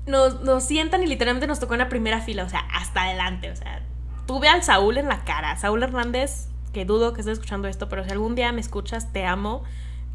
Nos, 0.05 0.41
nos 0.41 0.65
sientan 0.65 1.01
y 1.01 1.07
literalmente 1.07 1.47
nos 1.47 1.59
tocó 1.59 1.73
en 1.73 1.79
la 1.79 1.89
primera 1.89 2.19
fila, 2.21 2.43
o 2.43 2.50
sea, 2.50 2.59
hasta 2.73 3.03
adelante, 3.03 3.50
o 3.51 3.55
sea, 3.55 3.81
tuve 4.27 4.50
al 4.50 4.63
Saúl 4.63 4.97
en 4.97 5.07
la 5.07 5.23
cara, 5.23 5.55
Saúl 5.57 5.81
Hernández 5.81 6.50
que 6.74 6.86
dudo 6.86 7.13
que 7.13 7.22
estés 7.22 7.34
escuchando 7.34 7.68
esto, 7.68 7.88
pero 7.88 8.03
si 8.03 8.12
algún 8.12 8.36
día 8.36 8.51
me 8.51 8.60
escuchas, 8.60 9.13
te 9.13 9.25
amo. 9.25 9.63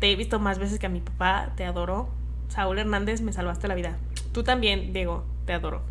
Te 0.00 0.12
he 0.12 0.16
visto 0.16 0.38
más 0.38 0.58
veces 0.58 0.78
que 0.78 0.86
a 0.86 0.90
mi 0.90 1.00
papá, 1.00 1.52
te 1.56 1.64
adoro. 1.64 2.08
Saúl 2.48 2.78
Hernández, 2.78 3.20
me 3.20 3.32
salvaste 3.32 3.68
la 3.68 3.74
vida. 3.74 3.96
Tú 4.32 4.42
también, 4.42 4.92
Diego, 4.92 5.24
te 5.46 5.52
adoro. 5.52 5.82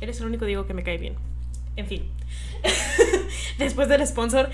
Eres 0.00 0.20
el 0.20 0.26
único 0.26 0.44
Diego 0.44 0.66
que 0.66 0.74
me 0.74 0.82
cae 0.82 0.98
bien. 0.98 1.14
En 1.76 1.86
fin. 1.86 2.10
Después 3.58 3.88
del 3.88 4.06
sponsor, 4.06 4.50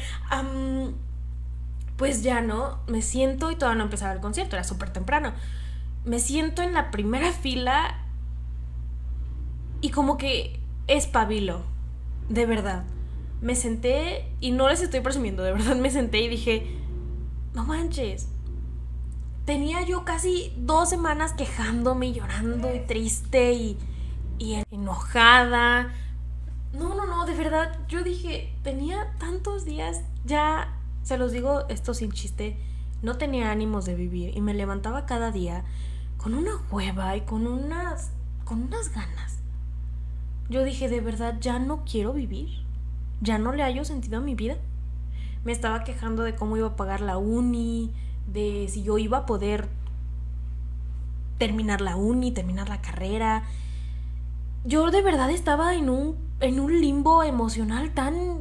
pues 1.97 2.23
ya 2.23 2.41
no, 2.41 2.79
me 2.87 3.03
siento 3.03 3.51
y 3.51 3.57
todavía 3.57 3.79
no 3.79 3.85
empezaba 3.85 4.13
el 4.13 4.21
concierto, 4.21 4.57
era 4.57 4.65
súper 4.65 4.91
temprano. 4.91 5.33
Me 6.05 6.19
siento 6.19 6.63
en 6.63 6.75
la 6.75 6.91
primera 6.91 7.33
fila 7.33 7.99
y 9.81 9.91
como 9.91 10.19
que 10.19 10.61
espabilo, 10.87 11.63
de 12.29 12.47
verdad 12.47 12.85
me 13.43 13.57
senté 13.57 14.33
y 14.41 14.53
no 14.53 14.69
les 14.69 14.81
estoy 14.81 15.01
presumiendo, 15.01 15.43
de 15.43 15.53
verdad 15.53 15.77
me 15.77 15.91
senté 15.91 16.21
y 16.21 16.29
dije, 16.29 16.79
no 17.53 17.65
manches. 17.65 18.29
Tenía 19.45 19.85
yo 19.85 20.05
casi 20.05 20.53
dos 20.57 20.89
semanas 20.89 21.33
quejándome 21.33 22.13
llorando 22.13 22.73
y 22.73 22.79
triste 22.79 23.53
y, 23.53 23.77
y 24.39 24.63
enojada. 24.71 25.93
No, 26.73 26.95
no, 26.95 27.05
no, 27.07 27.27
de 27.27 27.35
verdad, 27.35 27.77
yo 27.89 28.05
dije, 28.05 28.55
tenía 28.63 29.13
tantos 29.19 29.65
días, 29.65 30.03
ya, 30.25 30.79
se 31.03 31.19
los 31.19 31.33
digo 31.33 31.67
esto 31.69 31.93
sin 31.93 32.13
chiste, 32.13 32.57
no 33.03 33.19
tenía 33.19 33.51
ánimos 33.51 33.85
de 33.85 33.97
vivir 33.97 34.37
y 34.37 34.41
me 34.41 34.55
levantaba 34.55 35.05
cada 35.05 35.33
día 35.33 35.65
con 36.17 36.35
una 36.35 36.53
hueva 36.71 37.17
y 37.17 37.23
con 37.23 37.49
unas, 37.49 38.13
con 38.45 38.63
unas 38.63 38.95
ganas. 38.95 39.41
Yo 40.49 40.63
dije, 40.63 40.89
de 40.89 41.01
verdad, 41.01 41.39
ya 41.41 41.59
no 41.59 41.85
quiero 41.85 42.13
vivir 42.13 42.62
ya 43.23 43.39
no 43.39 43.53
le 43.53 43.63
hallo 43.63 43.85
sentido 43.85 44.19
a 44.19 44.21
mi 44.21 44.35
vida. 44.35 44.57
Me 45.45 45.53
estaba 45.53 45.85
quejando 45.85 46.25
de 46.25 46.35
cómo 46.35 46.57
iba 46.57 46.69
a 46.69 46.77
pagar 46.77 47.01
la 47.01 47.17
uni, 47.19 47.93
de 48.27 48.67
si 48.69 48.83
yo 48.83 48.99
iba 48.99 49.19
a 49.19 49.27
poder 49.27 49.69
terminar 51.39 51.81
la 51.81 51.97
uni, 51.97 52.33
terminar 52.33 52.69
la 52.69 52.81
carrera. 52.81 53.45
Yo 54.65 54.91
de 54.91 55.03
verdad 55.03 55.31
estaba 55.31 55.75
en 55.75 55.89
un, 55.89 56.17
en 56.41 56.61
un 56.61 56.81
limbo 56.81 57.23
emocional 57.23 57.93
tan 57.93 58.41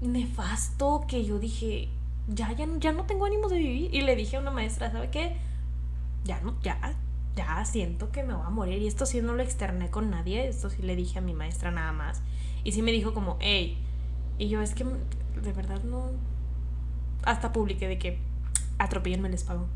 nefasto 0.00 1.04
que 1.06 1.24
yo 1.24 1.38
dije, 1.38 1.88
ya, 2.28 2.52
ya, 2.52 2.66
ya 2.78 2.92
no 2.92 3.04
tengo 3.04 3.26
ánimo 3.26 3.48
de 3.48 3.58
vivir. 3.58 3.94
Y 3.94 4.00
le 4.00 4.16
dije 4.16 4.36
a 4.36 4.40
una 4.40 4.50
maestra, 4.50 4.90
¿sabe 4.90 5.10
qué? 5.10 5.36
Ya 6.24 6.40
no, 6.40 6.54
ya, 6.62 6.78
ya 7.36 7.64
siento 7.66 8.10
que 8.10 8.22
me 8.22 8.34
voy 8.34 8.46
a 8.46 8.50
morir. 8.50 8.80
Y 8.80 8.86
esto 8.86 9.04
sí 9.04 9.20
no 9.20 9.34
lo 9.34 9.42
externé 9.42 9.90
con 9.90 10.10
nadie, 10.10 10.48
esto 10.48 10.70
sí 10.70 10.82
le 10.82 10.96
dije 10.96 11.18
a 11.18 11.22
mi 11.22 11.34
maestra 11.34 11.70
nada 11.70 11.92
más. 11.92 12.22
Y 12.64 12.72
sí 12.72 12.82
me 12.82 12.92
dijo 12.92 13.14
como, 13.14 13.36
hey, 13.40 13.78
y 14.38 14.48
yo, 14.48 14.60
es 14.60 14.74
que 14.74 14.84
de 14.84 15.52
verdad 15.52 15.82
no. 15.84 16.10
hasta 17.24 17.52
publiqué 17.52 17.88
de 17.88 17.98
que 17.98 18.18
atropellenme 18.78 19.28
les 19.28 19.44
pago. 19.44 19.66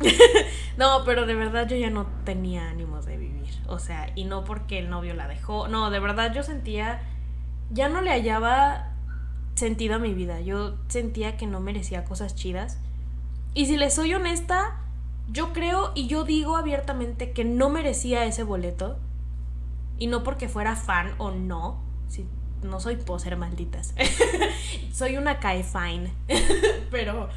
no, 0.76 1.04
pero 1.04 1.26
de 1.26 1.34
verdad 1.34 1.68
yo 1.68 1.76
ya 1.76 1.90
no 1.90 2.06
tenía 2.24 2.68
ánimos 2.68 3.06
de 3.06 3.16
vivir. 3.16 3.48
O 3.66 3.78
sea, 3.78 4.10
y 4.14 4.24
no 4.24 4.44
porque 4.44 4.78
el 4.78 4.90
novio 4.90 5.14
la 5.14 5.28
dejó. 5.28 5.68
No, 5.68 5.90
de 5.90 6.00
verdad 6.00 6.34
yo 6.34 6.42
sentía. 6.42 7.02
Ya 7.70 7.88
no 7.88 8.00
le 8.00 8.10
hallaba 8.10 8.90
sentido 9.54 9.96
a 9.96 9.98
mi 9.98 10.14
vida. 10.14 10.40
Yo 10.40 10.76
sentía 10.88 11.36
que 11.36 11.46
no 11.46 11.60
merecía 11.60 12.04
cosas 12.04 12.34
chidas. 12.34 12.80
Y 13.54 13.66
si 13.66 13.76
le 13.76 13.90
soy 13.90 14.14
honesta, 14.14 14.80
yo 15.28 15.52
creo 15.52 15.92
y 15.94 16.08
yo 16.08 16.24
digo 16.24 16.56
abiertamente 16.56 17.32
que 17.32 17.44
no 17.44 17.70
merecía 17.70 18.24
ese 18.24 18.42
boleto. 18.42 18.98
Y 19.96 20.08
no 20.08 20.24
porque 20.24 20.48
fuera 20.48 20.74
fan 20.74 21.14
o 21.18 21.30
no. 21.30 21.80
No 22.64 22.80
soy 22.80 22.96
poser, 22.96 23.36
malditas. 23.36 23.94
soy 24.92 25.16
una 25.16 25.36
fine 25.36 26.12
Pero 26.90 27.28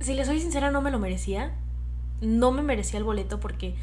si 0.00 0.14
le 0.14 0.24
soy 0.24 0.40
sincera, 0.40 0.70
no 0.70 0.80
me 0.80 0.90
lo 0.90 0.98
merecía. 0.98 1.52
No 2.20 2.52
me 2.52 2.62
merecía 2.62 2.98
el 2.98 3.04
boleto 3.04 3.40
porque 3.40 3.74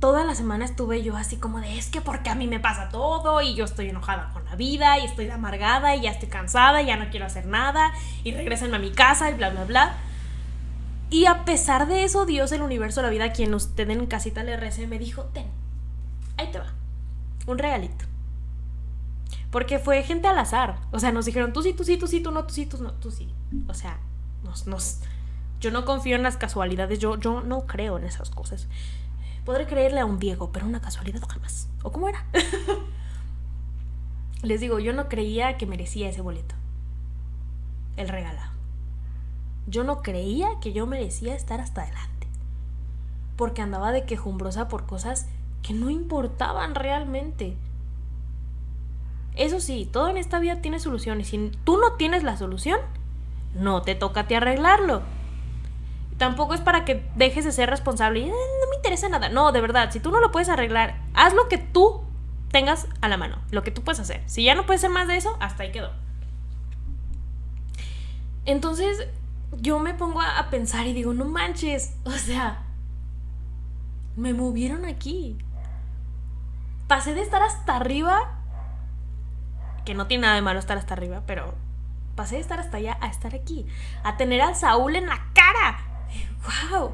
toda 0.00 0.24
la 0.24 0.34
semana 0.34 0.64
estuve 0.64 1.02
yo 1.02 1.16
así 1.16 1.36
como 1.36 1.60
de, 1.60 1.76
es 1.76 1.90
que 1.90 2.00
porque 2.00 2.30
a 2.30 2.34
mí 2.34 2.46
me 2.46 2.58
pasa 2.58 2.88
todo 2.88 3.42
y 3.42 3.54
yo 3.54 3.66
estoy 3.66 3.90
enojada 3.90 4.30
con 4.32 4.44
la 4.46 4.56
vida 4.56 4.98
y 4.98 5.04
estoy 5.04 5.28
amargada 5.28 5.94
y 5.94 6.02
ya 6.02 6.10
estoy 6.10 6.28
cansada 6.28 6.80
y 6.82 6.86
ya 6.86 6.96
no 6.96 7.10
quiero 7.10 7.26
hacer 7.26 7.46
nada 7.46 7.92
y 8.24 8.32
regresenme 8.32 8.76
a 8.76 8.80
mi 8.80 8.90
casa 8.90 9.30
y 9.30 9.34
bla, 9.34 9.50
bla, 9.50 9.64
bla. 9.64 9.94
Y 11.10 11.26
a 11.26 11.44
pesar 11.44 11.86
de 11.86 12.04
eso, 12.04 12.24
Dios, 12.24 12.52
el 12.52 12.62
universo, 12.62 13.02
la 13.02 13.10
vida, 13.10 13.32
quien 13.32 13.52
usted 13.52 13.90
en 13.90 14.06
casita 14.06 14.44
le 14.44 14.56
recé, 14.56 14.86
me 14.86 14.98
dijo, 14.98 15.24
ten, 15.24 15.46
un 17.50 17.58
regalito. 17.58 18.04
Porque 19.50 19.78
fue 19.78 20.02
gente 20.02 20.28
al 20.28 20.38
azar. 20.38 20.78
O 20.92 21.00
sea, 21.00 21.12
nos 21.12 21.24
dijeron, 21.24 21.52
tú 21.52 21.62
sí, 21.62 21.72
tú 21.72 21.84
sí, 21.84 21.96
tú 21.96 22.06
sí, 22.06 22.20
tú 22.20 22.30
no, 22.30 22.44
tú 22.44 22.54
sí, 22.54 22.66
tú 22.66 22.82
no, 22.82 22.92
tú 22.92 23.10
sí. 23.10 23.28
O 23.68 23.74
sea, 23.74 23.98
nos, 24.66 25.00
yo 25.60 25.70
no 25.70 25.84
confío 25.84 26.16
en 26.16 26.22
las 26.22 26.36
casualidades, 26.36 26.98
yo, 26.98 27.18
yo 27.18 27.40
no 27.40 27.66
creo 27.66 27.98
en 27.98 28.04
esas 28.04 28.30
cosas. 28.30 28.68
Podré 29.44 29.66
creerle 29.66 30.00
a 30.00 30.06
un 30.06 30.18
Diego, 30.18 30.50
pero 30.52 30.66
una 30.66 30.80
casualidad 30.80 31.22
jamás. 31.28 31.68
¿O 31.82 31.90
cómo 31.90 32.08
era? 32.08 32.24
Les 34.42 34.60
digo, 34.60 34.78
yo 34.78 34.92
no 34.92 35.08
creía 35.08 35.58
que 35.58 35.66
merecía 35.66 36.08
ese 36.08 36.22
boleto. 36.22 36.54
El 37.96 38.08
regalado. 38.08 38.52
Yo 39.66 39.84
no 39.84 40.02
creía 40.02 40.48
que 40.60 40.72
yo 40.72 40.86
merecía 40.86 41.34
estar 41.34 41.60
hasta 41.60 41.82
adelante. 41.82 42.28
Porque 43.36 43.62
andaba 43.62 43.92
de 43.92 44.04
quejumbrosa 44.04 44.68
por 44.68 44.86
cosas 44.86 45.26
que 45.62 45.74
no 45.74 45.90
importaban 45.90 46.74
realmente. 46.74 47.56
Eso 49.36 49.60
sí, 49.60 49.88
todo 49.90 50.08
en 50.08 50.16
esta 50.16 50.38
vida 50.38 50.60
tiene 50.60 50.80
solución 50.80 51.20
y 51.20 51.24
si 51.24 51.50
tú 51.64 51.76
no 51.78 51.94
tienes 51.94 52.22
la 52.22 52.36
solución, 52.36 52.80
no 53.54 53.82
te 53.82 53.94
toca 53.94 54.20
a 54.20 54.26
ti 54.26 54.34
arreglarlo. 54.34 55.02
Tampoco 56.18 56.54
es 56.54 56.60
para 56.60 56.84
que 56.84 57.08
dejes 57.16 57.44
de 57.44 57.52
ser 57.52 57.70
responsable 57.70 58.20
y 58.20 58.26
no 58.26 58.30
me 58.70 58.76
interesa 58.76 59.08
nada. 59.08 59.28
No, 59.28 59.52
de 59.52 59.60
verdad, 59.60 59.90
si 59.90 60.00
tú 60.00 60.10
no 60.10 60.20
lo 60.20 60.30
puedes 60.30 60.48
arreglar, 60.48 61.00
haz 61.14 61.32
lo 61.34 61.48
que 61.48 61.58
tú 61.58 62.02
tengas 62.50 62.88
a 63.00 63.08
la 63.08 63.16
mano, 63.16 63.38
lo 63.50 63.62
que 63.62 63.70
tú 63.70 63.82
puedes 63.82 64.00
hacer. 64.00 64.22
Si 64.26 64.44
ya 64.44 64.54
no 64.54 64.66
puedes 64.66 64.80
hacer 64.80 64.90
más 64.90 65.08
de 65.08 65.16
eso, 65.16 65.36
hasta 65.40 65.62
ahí 65.62 65.72
quedó. 65.72 65.92
Entonces, 68.44 69.06
yo 69.60 69.78
me 69.78 69.94
pongo 69.94 70.20
a, 70.20 70.50
pensar 70.50 70.86
y 70.86 70.92
digo, 70.92 71.14
no 71.14 71.24
manches, 71.24 71.94
o 72.04 72.10
sea, 72.10 72.64
me 74.16 74.34
movieron 74.34 74.84
aquí. 74.84 75.38
Pasé 76.90 77.14
de 77.14 77.22
estar 77.22 77.40
hasta 77.40 77.76
arriba, 77.76 78.18
que 79.84 79.94
no 79.94 80.08
tiene 80.08 80.22
nada 80.22 80.34
de 80.34 80.42
malo 80.42 80.58
estar 80.58 80.76
hasta 80.76 80.94
arriba, 80.94 81.22
pero 81.24 81.54
pasé 82.16 82.34
de 82.34 82.40
estar 82.40 82.58
hasta 82.58 82.78
allá 82.78 82.98
a 83.00 83.06
estar 83.06 83.32
aquí, 83.32 83.64
a 84.02 84.16
tener 84.16 84.40
al 84.40 84.56
Saúl 84.56 84.96
en 84.96 85.06
la 85.06 85.24
cara. 85.32 85.78
¡Wow! 86.72 86.90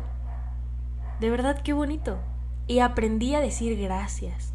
De 1.18 1.30
verdad, 1.30 1.62
qué 1.62 1.72
bonito. 1.72 2.18
Y 2.66 2.80
aprendí 2.80 3.34
a 3.34 3.40
decir 3.40 3.80
gracias. 3.80 4.52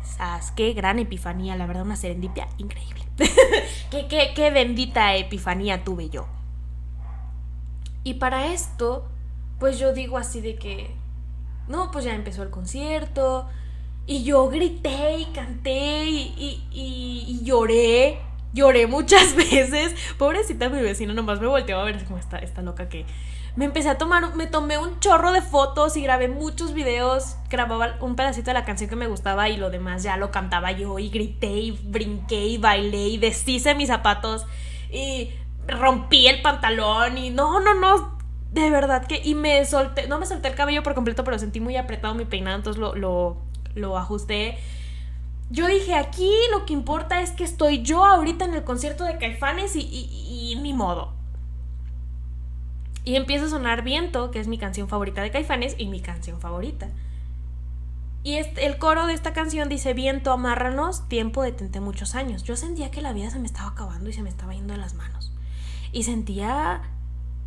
¿Sabes? 0.00 0.52
Qué 0.52 0.72
gran 0.72 0.98
epifanía, 0.98 1.54
la 1.54 1.66
verdad, 1.66 1.82
una 1.82 1.96
serendipia 1.96 2.48
increíble. 2.56 3.04
qué, 3.90 4.08
qué, 4.08 4.32
qué 4.34 4.50
bendita 4.50 5.14
epifanía 5.16 5.84
tuve 5.84 6.08
yo. 6.08 6.26
Y 8.04 8.14
para 8.14 8.46
esto, 8.46 9.10
pues 9.60 9.78
yo 9.78 9.92
digo 9.92 10.16
así 10.16 10.40
de 10.40 10.56
que, 10.56 10.96
no, 11.68 11.90
pues 11.90 12.06
ya 12.06 12.14
empezó 12.14 12.42
el 12.42 12.48
concierto. 12.48 13.50
Y 14.06 14.22
yo 14.22 14.48
grité 14.48 15.18
y 15.18 15.24
canté 15.26 16.04
y, 16.04 16.62
y, 16.70 17.24
y 17.26 17.44
lloré 17.44 18.20
lloré 18.56 18.88
muchas 18.88 19.36
veces. 19.36 19.94
Pobrecita 20.18 20.68
mi 20.68 20.82
vecino, 20.82 21.14
nomás 21.14 21.40
me 21.40 21.46
volteó 21.46 21.78
a 21.78 21.84
ver 21.84 22.02
como 22.04 22.18
está 22.18 22.38
esta 22.38 22.62
loca 22.62 22.88
que... 22.88 23.06
Me 23.54 23.64
empecé 23.64 23.88
a 23.88 23.96
tomar, 23.96 24.34
me 24.34 24.46
tomé 24.46 24.76
un 24.76 25.00
chorro 25.00 25.32
de 25.32 25.40
fotos 25.40 25.96
y 25.96 26.02
grabé 26.02 26.28
muchos 26.28 26.74
videos. 26.74 27.36
Grababa 27.48 27.96
un 28.02 28.14
pedacito 28.14 28.50
de 28.50 28.54
la 28.54 28.66
canción 28.66 28.90
que 28.90 28.96
me 28.96 29.06
gustaba 29.06 29.48
y 29.48 29.56
lo 29.56 29.70
demás 29.70 30.02
ya 30.02 30.18
lo 30.18 30.30
cantaba 30.30 30.72
yo 30.72 30.98
y 30.98 31.08
grité 31.08 31.46
y 31.46 31.70
brinqué 31.70 32.44
y 32.44 32.58
bailé 32.58 33.08
y 33.08 33.16
deshice 33.16 33.74
mis 33.74 33.88
zapatos 33.88 34.44
y 34.92 35.30
rompí 35.66 36.26
el 36.26 36.42
pantalón 36.42 37.16
y 37.16 37.30
no, 37.30 37.60
no, 37.60 37.72
no. 37.72 38.18
De 38.52 38.68
verdad 38.68 39.06
que... 39.06 39.22
Y 39.24 39.34
me 39.34 39.64
solté, 39.64 40.06
no 40.06 40.18
me 40.18 40.26
solté 40.26 40.48
el 40.48 40.54
cabello 40.54 40.82
por 40.82 40.94
completo, 40.94 41.24
pero 41.24 41.38
sentí 41.38 41.58
muy 41.58 41.78
apretado 41.78 42.14
mi 42.14 42.26
peinado, 42.26 42.56
entonces 42.56 42.78
lo, 42.78 42.94
lo, 42.94 43.45
lo 43.76 43.96
ajusté 43.96 44.58
yo 45.50 45.66
dije, 45.68 45.94
aquí 45.94 46.30
lo 46.50 46.66
que 46.66 46.72
importa 46.72 47.20
es 47.20 47.30
que 47.30 47.44
estoy 47.44 47.82
yo 47.82 48.04
ahorita 48.04 48.44
en 48.44 48.54
el 48.54 48.64
concierto 48.64 49.04
de 49.04 49.16
Caifanes 49.18 49.76
y, 49.76 49.80
y, 49.80 50.56
mi 50.60 50.72
modo. 50.72 51.12
Y 53.04 53.14
empieza 53.14 53.46
a 53.46 53.50
sonar 53.50 53.82
Viento, 53.82 54.32
que 54.32 54.40
es 54.40 54.48
mi 54.48 54.58
canción 54.58 54.88
favorita 54.88 55.22
de 55.22 55.30
Caifanes 55.30 55.76
y 55.78 55.86
mi 55.86 56.00
canción 56.00 56.40
favorita. 56.40 56.88
Y 58.24 58.34
el 58.34 58.78
coro 58.78 59.06
de 59.06 59.14
esta 59.14 59.32
canción 59.32 59.68
dice, 59.68 59.94
Viento, 59.94 60.32
amárranos, 60.32 61.08
tiempo 61.08 61.44
detente 61.44 61.78
muchos 61.78 62.16
años. 62.16 62.42
Yo 62.42 62.56
sentía 62.56 62.90
que 62.90 63.00
la 63.00 63.12
vida 63.12 63.30
se 63.30 63.38
me 63.38 63.46
estaba 63.46 63.68
acabando 63.68 64.10
y 64.10 64.12
se 64.12 64.22
me 64.22 64.30
estaba 64.30 64.52
yendo 64.52 64.74
de 64.74 64.80
las 64.80 64.94
manos. 64.94 65.32
Y 65.92 66.02
sentía, 66.02 66.82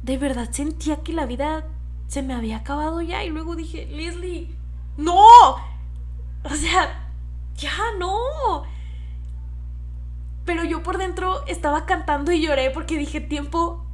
de 0.03 0.17
verdad 0.17 0.47
sentía 0.51 1.03
que 1.03 1.11
la 1.11 1.25
vida 1.25 1.67
se 2.07 2.21
me 2.21 2.33
había 2.33 2.57
acabado 2.57 3.01
ya. 3.01 3.25
Y 3.25 3.29
luego 3.29 3.57
dije, 3.57 3.87
Leslie, 3.87 4.55
no. 4.95 5.57
O 6.51 6.55
sea, 6.55 7.07
ya 7.55 7.77
no. 7.97 8.63
Pero 10.45 10.63
yo 10.63 10.81
por 10.81 10.97
dentro 10.97 11.45
estaba 11.45 11.85
cantando 11.85 12.31
y 12.31 12.41
lloré 12.41 12.71
porque 12.71 12.97
dije, 12.97 13.21
tiempo, 13.21 13.85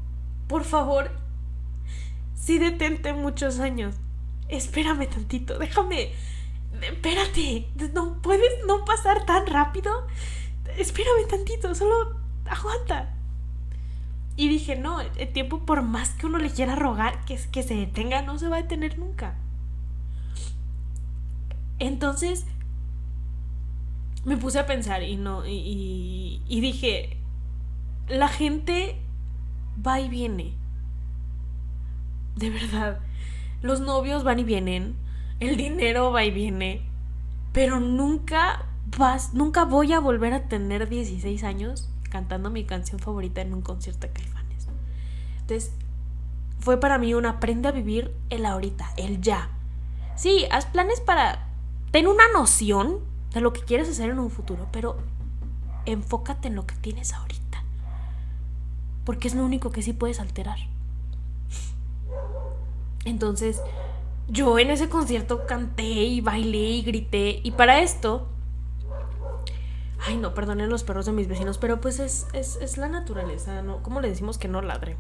por 0.48 0.64
favor, 0.64 1.12
sí 2.34 2.60
detente 2.60 3.14
muchos 3.14 3.60
años. 3.60 3.96
Espérame 4.48 5.08
tantito, 5.08 5.58
déjame. 5.60 6.14
Espérate, 6.82 7.68
no 7.94 8.22
puedes 8.22 8.66
no 8.66 8.86
pasar 8.86 9.26
tan 9.26 9.48
rápido. 9.48 10.08
Espérame 10.78 11.28
tantito, 11.28 11.74
solo 11.76 12.20
aguanta. 12.46 13.14
Y 14.38 14.50
dije, 14.50 14.76
no, 14.76 15.02
el 15.02 15.34
tiempo 15.34 15.66
por 15.66 15.82
más 15.82 16.12
que 16.12 16.26
uno 16.26 16.38
le 16.38 16.52
quiera 16.52 16.76
rogar 16.76 17.24
que, 17.26 17.40
que 17.52 17.64
se 17.64 17.76
detenga, 17.76 18.22
no 18.22 18.38
se 18.38 18.50
va 18.50 18.58
a 18.58 18.62
detener 18.62 19.00
nunca. 19.00 19.36
Entonces, 21.80 22.46
me 24.24 24.38
puse 24.38 24.60
a 24.60 24.66
pensar 24.66 25.04
y 25.04 25.18
no, 25.18 25.46
y, 25.46 26.42
dije, 26.48 27.18
la 28.08 28.28
gente 28.28 29.00
va 29.86 30.00
y 30.00 30.10
viene. 30.10 30.54
De 32.36 32.50
verdad. 32.50 33.00
Los 33.62 33.82
novios 33.82 34.24
van 34.24 34.40
y 34.40 34.44
vienen. 34.44 34.96
El 35.40 35.58
dinero 35.58 36.12
va 36.12 36.24
y 36.24 36.32
viene. 36.32 36.82
Pero 37.54 37.80
nunca 37.80 38.66
vas, 38.98 39.34
nunca 39.34 39.66
voy 39.66 39.94
a 39.94 40.00
volver 40.00 40.34
a 40.34 40.48
tener 40.48 40.90
16 40.90 41.44
años 41.44 41.90
cantando 42.10 42.50
mi 42.50 42.64
canción 42.64 43.00
favorita 43.00 43.42
en 43.42 43.54
un 43.54 43.62
concierto 43.62 44.08
de 44.08 44.14
Caifanes. 44.14 44.68
Entonces, 45.42 45.74
fue 46.60 46.80
para 46.80 46.98
mí 46.98 47.14
un 47.14 47.26
aprende 47.26 47.68
a 47.68 47.72
vivir 47.72 48.12
el 48.30 48.46
ahorita, 48.46 48.92
el 48.98 49.22
ya. 49.22 49.50
Sí, 50.16 50.46
haz 50.52 50.66
planes 50.66 51.00
para. 51.02 51.48
Ten 51.96 52.08
una 52.08 52.26
noción 52.34 53.00
de 53.34 53.40
lo 53.40 53.54
que 53.54 53.62
quieres 53.62 53.88
hacer 53.88 54.10
en 54.10 54.20
un 54.20 54.30
futuro, 54.30 54.68
pero 54.74 54.98
enfócate 55.86 56.50
en 56.50 56.56
lo 56.56 56.68
que 56.68 56.76
tienes 56.76 57.14
ahorita. 57.14 57.64
Porque 59.06 59.30
es 59.30 59.34
lo 59.34 59.46
único 59.46 59.72
que 59.72 59.82
sí 59.82 59.94
puedes 59.94 60.20
alterar. 60.20 60.58
Entonces, 63.06 63.62
yo 64.28 64.60
en 64.60 64.72
ese 64.72 64.90
concierto 64.90 65.46
canté 65.46 65.86
y 65.86 66.20
bailé 66.20 66.68
y 66.72 66.82
grité. 66.82 67.40
Y 67.44 67.52
para 67.52 67.80
esto. 67.80 68.28
Ay, 70.06 70.18
no, 70.18 70.34
perdonen 70.34 70.68
los 70.68 70.84
perros 70.84 71.06
de 71.06 71.14
mis 71.14 71.30
vecinos, 71.30 71.58
pero 71.58 71.80
pues 71.80 72.00
es, 72.00 72.28
es, 72.34 72.78
la 72.78 72.90
naturaleza, 72.90 73.62
¿no? 73.62 73.82
¿Cómo 73.84 74.02
le 74.02 74.10
decimos 74.10 74.38
que 74.38 74.50
no 74.50 74.62
ladre? 74.62 74.98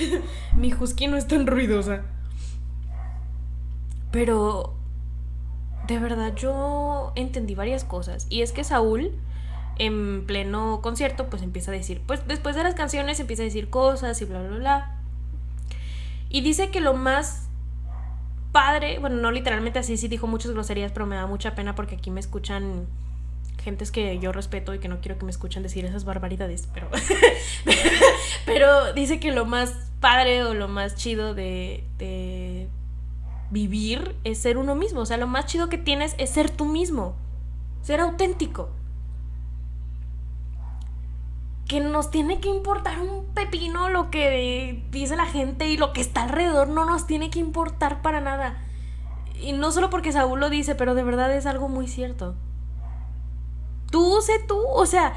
Mi 0.54 0.74
husky 0.74 1.06
no 1.06 1.16
es 1.16 1.26
tan 1.26 1.46
ruidosa. 1.46 2.02
Pero 4.12 4.75
de 5.86 5.98
verdad 5.98 6.34
yo 6.34 7.12
entendí 7.14 7.54
varias 7.54 7.84
cosas. 7.84 8.26
Y 8.30 8.42
es 8.42 8.52
que 8.52 8.64
Saúl 8.64 9.12
en 9.78 10.24
pleno 10.26 10.80
concierto, 10.82 11.28
pues 11.28 11.42
empieza 11.42 11.70
a 11.70 11.74
decir, 11.74 12.00
pues 12.06 12.26
después 12.26 12.56
de 12.56 12.62
las 12.62 12.74
canciones 12.74 13.20
empieza 13.20 13.42
a 13.42 13.44
decir 13.44 13.68
cosas 13.68 14.20
y 14.22 14.24
bla, 14.24 14.42
bla, 14.42 14.56
bla. 14.56 14.96
Y 16.30 16.40
dice 16.40 16.70
que 16.70 16.80
lo 16.80 16.94
más 16.94 17.48
padre, 18.52 18.98
bueno, 18.98 19.16
no 19.16 19.30
literalmente 19.30 19.78
así, 19.78 19.96
sí 19.96 20.08
dijo 20.08 20.26
muchas 20.26 20.52
groserías, 20.52 20.92
pero 20.92 21.06
me 21.06 21.16
da 21.16 21.26
mucha 21.26 21.54
pena 21.54 21.74
porque 21.74 21.96
aquí 21.96 22.10
me 22.10 22.20
escuchan 22.20 22.86
gentes 23.62 23.90
que 23.90 24.18
yo 24.18 24.32
respeto 24.32 24.74
y 24.74 24.78
que 24.78 24.88
no 24.88 25.00
quiero 25.00 25.18
que 25.18 25.24
me 25.24 25.30
escuchen 25.30 25.62
decir 25.62 25.84
esas 25.84 26.04
barbaridades, 26.04 26.68
pero 26.72 26.88
pero 28.46 28.92
dice 28.92 29.18
que 29.18 29.32
lo 29.32 29.44
más 29.44 29.90
padre 30.00 30.44
o 30.44 30.54
lo 30.54 30.68
más 30.68 30.94
chido 30.94 31.34
de, 31.34 31.84
de 31.98 32.68
vivir 33.50 34.16
es 34.24 34.38
ser 34.38 34.58
uno 34.58 34.74
mismo, 34.74 35.00
o 35.00 35.06
sea, 35.06 35.16
lo 35.16 35.26
más 35.26 35.46
chido 35.46 35.68
que 35.68 35.78
tienes 35.78 36.14
es 36.18 36.30
ser 36.30 36.50
tú 36.50 36.64
mismo, 36.64 37.14
ser 37.82 38.00
auténtico 38.00 38.70
que 41.68 41.80
nos 41.80 42.10
tiene 42.10 42.40
que 42.40 42.48
importar 42.48 43.00
un 43.00 43.26
pepino 43.34 43.90
lo 43.90 44.10
que 44.10 44.84
dice 44.90 45.16
la 45.16 45.26
gente 45.26 45.68
y 45.68 45.76
lo 45.76 45.92
que 45.92 46.00
está 46.00 46.22
alrededor 46.22 46.68
no 46.68 46.84
nos 46.84 47.06
tiene 47.06 47.30
que 47.30 47.40
importar 47.40 48.02
para 48.02 48.20
nada. 48.20 48.62
Y 49.40 49.52
no 49.52 49.72
solo 49.72 49.90
porque 49.90 50.12
Saúl 50.12 50.40
lo 50.40 50.48
dice, 50.48 50.74
pero 50.74 50.94
de 50.94 51.02
verdad 51.02 51.34
es 51.34 51.44
algo 51.44 51.68
muy 51.68 51.88
cierto. 51.88 52.34
Tú 53.90 54.18
sé 54.22 54.38
tú, 54.46 54.58
o 54.58 54.86
sea, 54.86 55.14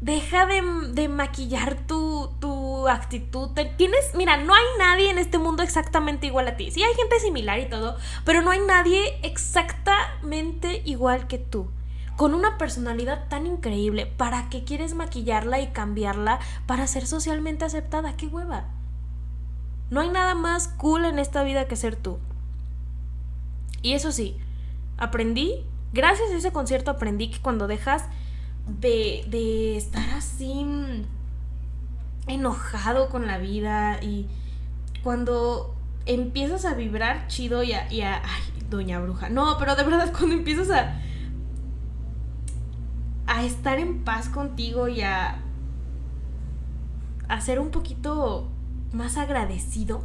deja 0.00 0.46
de, 0.46 1.08
maquillar 1.08 1.76
tu, 1.86 2.30
tu 2.40 2.50
actitud. 2.88 3.50
Tienes, 3.76 4.14
mira, 4.14 4.36
no 4.36 4.54
hay 4.54 4.64
nadie 4.78 5.10
en 5.10 5.18
este 5.18 5.38
mundo 5.38 5.62
exactamente 5.62 6.26
igual 6.26 6.48
a 6.48 6.56
ti. 6.56 6.70
Sí 6.70 6.82
hay 6.82 6.94
gente 6.94 7.20
similar 7.20 7.58
y 7.58 7.68
todo, 7.68 7.96
pero 8.24 8.42
no 8.42 8.50
hay 8.50 8.60
nadie 8.60 9.18
exactamente 9.22 10.82
igual 10.84 11.26
que 11.26 11.38
tú 11.38 11.68
con 12.20 12.34
una 12.34 12.58
personalidad 12.58 13.28
tan 13.28 13.46
increíble, 13.46 14.04
¿para 14.04 14.50
qué 14.50 14.62
quieres 14.62 14.92
maquillarla 14.92 15.58
y 15.62 15.68
cambiarla 15.68 16.38
para 16.66 16.86
ser 16.86 17.06
socialmente 17.06 17.64
aceptada? 17.64 18.14
¡Qué 18.18 18.26
hueva! 18.26 18.66
No 19.88 20.02
hay 20.02 20.10
nada 20.10 20.34
más 20.34 20.68
cool 20.68 21.06
en 21.06 21.18
esta 21.18 21.42
vida 21.44 21.66
que 21.66 21.76
ser 21.76 21.96
tú. 21.96 22.18
Y 23.80 23.94
eso 23.94 24.12
sí, 24.12 24.36
aprendí, 24.98 25.64
gracias 25.94 26.30
a 26.30 26.36
ese 26.36 26.52
concierto 26.52 26.90
aprendí 26.90 27.30
que 27.30 27.40
cuando 27.40 27.66
dejas 27.66 28.04
de, 28.66 29.24
de 29.28 29.78
estar 29.78 30.10
así 30.10 31.06
enojado 32.26 33.08
con 33.08 33.26
la 33.26 33.38
vida 33.38 34.02
y 34.02 34.26
cuando 35.02 35.74
empiezas 36.06 36.64
a 36.64 36.74
vibrar 36.74 37.26
chido 37.28 37.62
y 37.62 37.72
a, 37.72 37.86
ay, 37.88 38.42
doña 38.68 39.00
bruja, 39.00 39.28
no, 39.28 39.56
pero 39.58 39.76
de 39.76 39.84
verdad 39.84 40.12
cuando 40.16 40.34
empiezas 40.34 40.70
a 40.70 41.00
a 43.30 43.44
estar 43.44 43.78
en 43.78 44.02
paz 44.02 44.28
contigo 44.28 44.88
y 44.88 45.02
a, 45.02 45.38
a 47.28 47.40
ser 47.40 47.60
un 47.60 47.70
poquito 47.70 48.48
más 48.92 49.16
agradecido. 49.16 50.02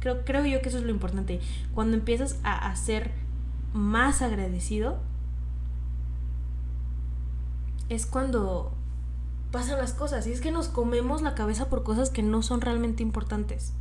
Creo, 0.00 0.24
creo 0.24 0.44
yo 0.44 0.60
que 0.60 0.70
eso 0.70 0.78
es 0.78 0.84
lo 0.84 0.90
importante. 0.90 1.40
Cuando 1.72 1.96
empiezas 1.96 2.40
a, 2.42 2.68
a 2.68 2.74
ser 2.74 3.12
más 3.72 4.22
agradecido, 4.22 4.98
es 7.88 8.06
cuando 8.06 8.72
pasan 9.50 9.78
las 9.78 9.92
cosas. 9.92 10.26
Y 10.26 10.32
es 10.32 10.40
que 10.40 10.50
nos 10.50 10.68
comemos 10.68 11.22
la 11.22 11.34
cabeza 11.34 11.68
por 11.68 11.82
cosas 11.82 12.10
que 12.10 12.22
no 12.22 12.42
son 12.42 12.60
realmente 12.60 13.02
importantes. 13.02 13.72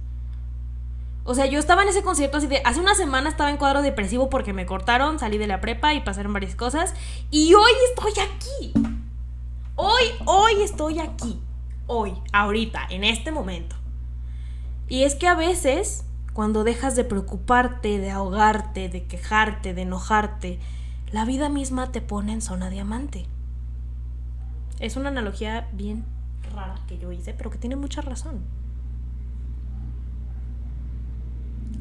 O 1.27 1.33
sea, 1.33 1.47
yo 1.47 1.57
estaba 1.57 1.81
en 1.81 1.89
ese 1.89 2.03
concierto 2.03 2.37
así 2.37 2.47
de. 2.47 2.61
Hace 2.65 2.79
una 2.79 2.93
semana 2.93 3.29
estaba 3.29 3.49
en 3.49 3.57
cuadro 3.57 3.81
depresivo 3.81 4.29
porque 4.29 4.53
me 4.53 4.67
cortaron, 4.67 5.17
salí 5.17 5.39
de 5.39 5.47
la 5.47 5.59
prepa 5.59 5.93
y 5.93 6.01
pasaron 6.01 6.33
varias 6.33 6.55
cosas. 6.55 6.93
Y 7.31 7.53
hoy 7.55 7.71
estoy 7.89 8.13
aquí. 8.23 8.73
Hoy, 9.75 10.03
hoy 10.25 10.61
estoy 10.61 10.99
aquí. 10.99 11.41
Hoy, 11.87 12.13
ahorita, 12.31 12.87
en 12.89 13.03
este 13.03 13.31
momento. 13.31 13.75
Y 14.87 15.03
es 15.03 15.15
que 15.15 15.27
a 15.27 15.35
veces, 15.35 16.05
cuando 16.33 16.63
dejas 16.63 16.95
de 16.95 17.03
preocuparte, 17.03 17.97
de 17.97 18.11
ahogarte, 18.11 18.87
de 18.87 19.05
quejarte, 19.05 19.73
de 19.73 19.81
enojarte, 19.81 20.59
la 21.11 21.25
vida 21.25 21.49
misma 21.49 21.91
te 21.91 22.01
pone 22.01 22.33
en 22.33 22.41
zona 22.41 22.69
diamante. 22.69 23.25
Es 24.79 24.95
una 24.95 25.09
analogía 25.09 25.69
bien 25.73 26.05
rara 26.53 26.75
que 26.87 26.97
yo 26.97 27.11
hice, 27.11 27.33
pero 27.33 27.49
que 27.49 27.57
tiene 27.57 27.75
mucha 27.75 28.01
razón. 28.01 28.41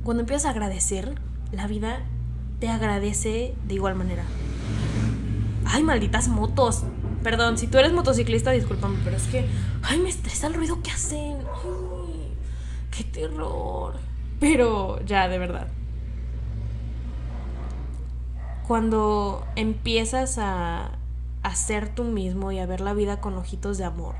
cuando 0.04 0.20
empiezas 0.20 0.44
a 0.46 0.50
agradecer, 0.50 1.14
la 1.50 1.66
vida 1.66 2.02
te 2.60 2.68
agradece 2.68 3.54
de 3.66 3.74
igual 3.74 3.94
manera. 3.94 4.22
Ay, 5.64 5.82
malditas 5.82 6.28
motos. 6.28 6.84
Perdón, 7.22 7.56
si 7.56 7.66
tú 7.66 7.78
eres 7.78 7.92
motociclista, 7.92 8.50
discúlpame, 8.50 8.98
pero 9.02 9.16
es 9.16 9.24
que, 9.24 9.46
ay, 9.82 9.98
me 9.98 10.10
estresa 10.10 10.46
el 10.46 10.54
ruido 10.54 10.82
que 10.82 10.90
hacen. 10.90 11.38
Ay, 11.64 12.32
qué 12.90 13.04
terror. 13.04 13.94
Pero 14.40 15.02
ya, 15.06 15.26
de 15.28 15.38
verdad. 15.38 15.68
Cuando 18.68 19.46
empiezas 19.56 20.36
a, 20.38 20.98
a 21.44 21.54
ser 21.54 21.94
tú 21.94 22.04
mismo 22.04 22.50
y 22.50 22.58
a 22.58 22.66
ver 22.66 22.80
la 22.80 22.94
vida 22.94 23.20
con 23.20 23.34
ojitos 23.34 23.78
de 23.78 23.84
amor. 23.84 24.16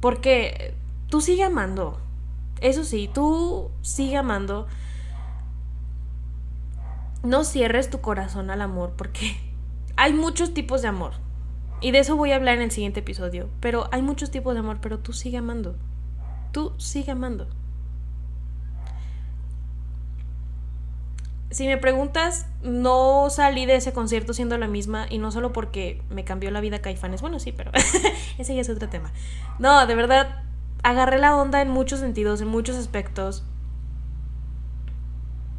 Porque 0.00 0.74
tú 1.08 1.20
sigue 1.20 1.44
amando. 1.44 2.00
Eso 2.60 2.82
sí, 2.82 3.10
tú 3.12 3.70
sigue 3.82 4.16
amando. 4.16 4.66
No 7.22 7.44
cierres 7.44 7.90
tu 7.90 8.00
corazón 8.00 8.50
al 8.50 8.62
amor 8.62 8.94
porque 8.96 9.36
hay 9.96 10.14
muchos 10.14 10.54
tipos 10.54 10.82
de 10.82 10.88
amor. 10.88 11.12
Y 11.82 11.90
de 11.90 11.98
eso 11.98 12.16
voy 12.16 12.32
a 12.32 12.36
hablar 12.36 12.56
en 12.56 12.62
el 12.62 12.70
siguiente 12.70 13.00
episodio. 13.00 13.50
Pero 13.60 13.88
hay 13.92 14.00
muchos 14.00 14.30
tipos 14.30 14.54
de 14.54 14.60
amor, 14.60 14.78
pero 14.80 14.98
tú 14.98 15.12
sigue 15.12 15.36
amando. 15.36 15.76
Tú 16.52 16.72
sigue 16.78 17.12
amando. 17.12 17.48
Si 21.52 21.66
me 21.66 21.76
preguntas, 21.76 22.46
no 22.62 23.28
salí 23.28 23.66
de 23.66 23.76
ese 23.76 23.92
concierto 23.92 24.32
siendo 24.32 24.56
la 24.56 24.68
misma 24.68 25.06
y 25.10 25.18
no 25.18 25.30
solo 25.30 25.52
porque 25.52 26.00
me 26.08 26.24
cambió 26.24 26.50
la 26.50 26.62
vida 26.62 26.80
Caifanes. 26.80 27.20
Bueno, 27.20 27.38
sí, 27.38 27.52
pero 27.52 27.70
ese 28.38 28.54
ya 28.54 28.62
es 28.62 28.70
otro 28.70 28.88
tema. 28.88 29.12
No, 29.58 29.86
de 29.86 29.94
verdad, 29.94 30.42
agarré 30.82 31.18
la 31.18 31.36
onda 31.36 31.60
en 31.60 31.68
muchos 31.68 32.00
sentidos, 32.00 32.40
en 32.40 32.48
muchos 32.48 32.76
aspectos. 32.76 33.44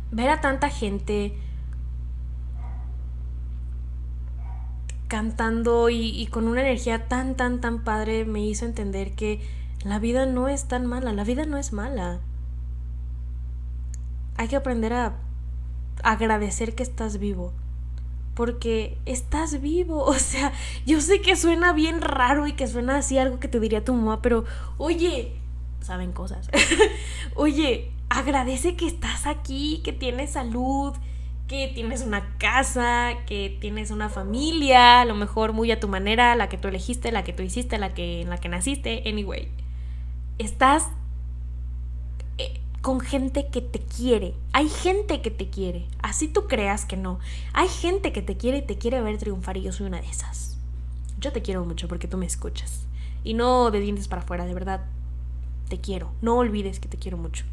Ver 0.10 0.30
a 0.30 0.42
tanta 0.42 0.70
gente 0.70 1.38
cantando 5.08 5.92
y, 5.92 6.26
con 6.32 6.48
una 6.48 6.62
energía 6.62 7.08
tan, 7.08 7.36
tan, 7.36 7.62
tan 7.62 7.84
padre 7.84 8.26
me 8.26 8.44
hizo 8.44 8.66
entender 8.66 9.14
que 9.14 9.42
la 9.84 10.00
vida 10.00 10.26
no 10.26 10.50
es 10.50 10.68
tan 10.68 10.88
mala, 10.88 11.14
la 11.14 11.24
vida 11.24 11.46
no 11.46 11.58
es 11.58 11.72
mala. 11.72 12.20
Hay 14.38 14.48
que 14.48 14.56
aprender 14.56 14.92
a 14.94 15.14
agradecer 16.04 16.76
que 16.76 16.84
estás 16.84 17.18
vivo 17.18 17.54
porque 18.34 18.98
estás 19.06 19.62
vivo. 19.62 20.06
O 20.14 20.14
sea, 20.14 20.54
yo 20.86 21.02
sé 21.02 21.22
que 21.22 21.36
suena 21.36 21.74
bien 21.74 22.02
raro 22.02 22.48
y 22.48 22.54
que 22.54 22.68
suena 22.68 22.98
así 22.98 23.18
algo 23.18 23.40
que 23.40 23.48
te 23.48 23.60
diría 23.60 23.84
tu 23.84 23.94
mamá, 23.94 24.22
pero 24.22 24.46
oye, 24.78 25.34
saben 25.82 26.12
cosas. 26.12 26.50
oye, 27.36 27.92
agradece 28.10 28.76
que 28.76 28.88
estás 28.88 29.26
aquí, 29.26 29.82
que 29.84 29.92
tienes 29.92 30.32
salud, 30.32 30.94
que 31.48 31.72
tienes 31.74 32.04
una 32.04 32.38
casa, 32.38 33.14
que 33.26 33.58
tienes 33.60 33.92
una 33.92 34.10
familia, 34.10 35.02
a 35.02 35.06
lo 35.06 35.16
mejor 35.16 35.54
muy 35.54 35.72
a 35.72 35.80
tu 35.80 35.88
manera, 35.88 36.36
la 36.36 36.48
que 36.48 36.58
tú 36.58 36.68
elegiste, 36.68 37.12
la 37.12 37.24
que 37.24 37.34
tú 37.34 37.44
hiciste, 37.44 37.78
la 37.78 37.94
que 37.94 38.22
en 38.22 38.30
la 38.30 38.38
que 38.38 38.50
naciste, 38.50 39.04
anyway. 39.06 39.50
Estás 40.38 40.90
con 42.84 43.00
gente 43.00 43.48
que 43.48 43.62
te 43.62 43.80
quiere. 43.80 44.34
Hay 44.52 44.68
gente 44.68 45.22
que 45.22 45.32
te 45.32 45.50
quiere. 45.50 45.88
Así 46.02 46.28
tú 46.28 46.48
creas 46.48 46.84
que 46.84 46.98
no. 46.98 47.18
Hay 47.54 47.70
gente 47.70 48.12
que 48.12 48.22
te 48.22 48.36
quiere 48.36 48.58
y 48.58 48.62
te 48.62 48.78
quiere 48.78 49.02
ver 49.02 49.18
triunfar 49.18 49.56
y 49.56 49.62
yo 49.62 49.72
soy 49.72 49.88
una 49.88 50.02
de 50.02 50.10
esas. 50.10 50.58
Yo 51.18 51.32
te 51.32 51.42
quiero 51.42 51.64
mucho 51.64 51.88
porque 51.88 52.10
tú 52.10 52.18
me 52.18 52.26
escuchas. 52.26 52.86
Y 53.24 53.36
no 53.36 53.72
de 53.72 53.80
dientes 53.80 54.10
para 54.10 54.22
afuera, 54.22 54.46
de 54.46 54.54
verdad. 54.54 54.84
Te 55.70 55.80
quiero. 55.80 56.12
No 56.22 56.36
olvides 56.36 56.82
que 56.82 56.90
te 56.90 56.98
quiero 56.98 57.16
mucho. 57.16 57.46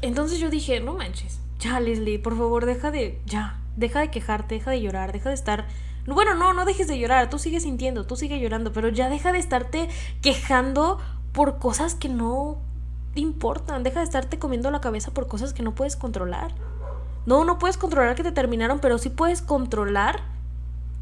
Entonces 0.00 0.38
yo 0.38 0.50
dije, 0.50 0.78
no 0.78 0.94
manches. 0.94 1.40
Ya, 1.58 1.80
Leslie, 1.80 2.20
por 2.20 2.38
favor, 2.38 2.64
deja 2.64 2.92
de... 2.92 3.20
Ya. 3.26 3.58
Deja 3.76 3.98
de 3.98 4.12
quejarte, 4.12 4.54
deja 4.54 4.70
de 4.70 4.80
llorar, 4.80 5.10
deja 5.10 5.30
de 5.30 5.34
estar... 5.34 5.66
Bueno, 6.06 6.34
no, 6.34 6.52
no 6.54 6.64
dejes 6.64 6.86
de 6.86 6.98
llorar, 6.98 7.28
tú 7.28 7.38
sigues 7.38 7.64
sintiendo, 7.64 8.06
tú 8.06 8.16
sigues 8.16 8.40
llorando, 8.40 8.72
pero 8.72 8.88
ya 8.88 9.10
deja 9.10 9.30
de 9.30 9.38
estarte 9.38 9.88
quejando 10.22 10.98
por 11.32 11.58
cosas 11.58 11.94
que 11.94 12.08
no 12.08 12.58
importan. 13.14 13.82
Deja 13.82 14.00
de 14.00 14.04
estarte 14.04 14.38
comiendo 14.38 14.70
la 14.70 14.80
cabeza 14.80 15.12
por 15.12 15.28
cosas 15.28 15.52
que 15.52 15.62
no 15.62 15.74
puedes 15.74 15.96
controlar. 15.96 16.52
No, 17.26 17.44
no 17.44 17.58
puedes 17.58 17.76
controlar 17.76 18.14
que 18.14 18.22
te 18.22 18.32
terminaron, 18.32 18.78
pero 18.78 18.98
sí 18.98 19.10
puedes 19.10 19.42
controlar 19.42 20.20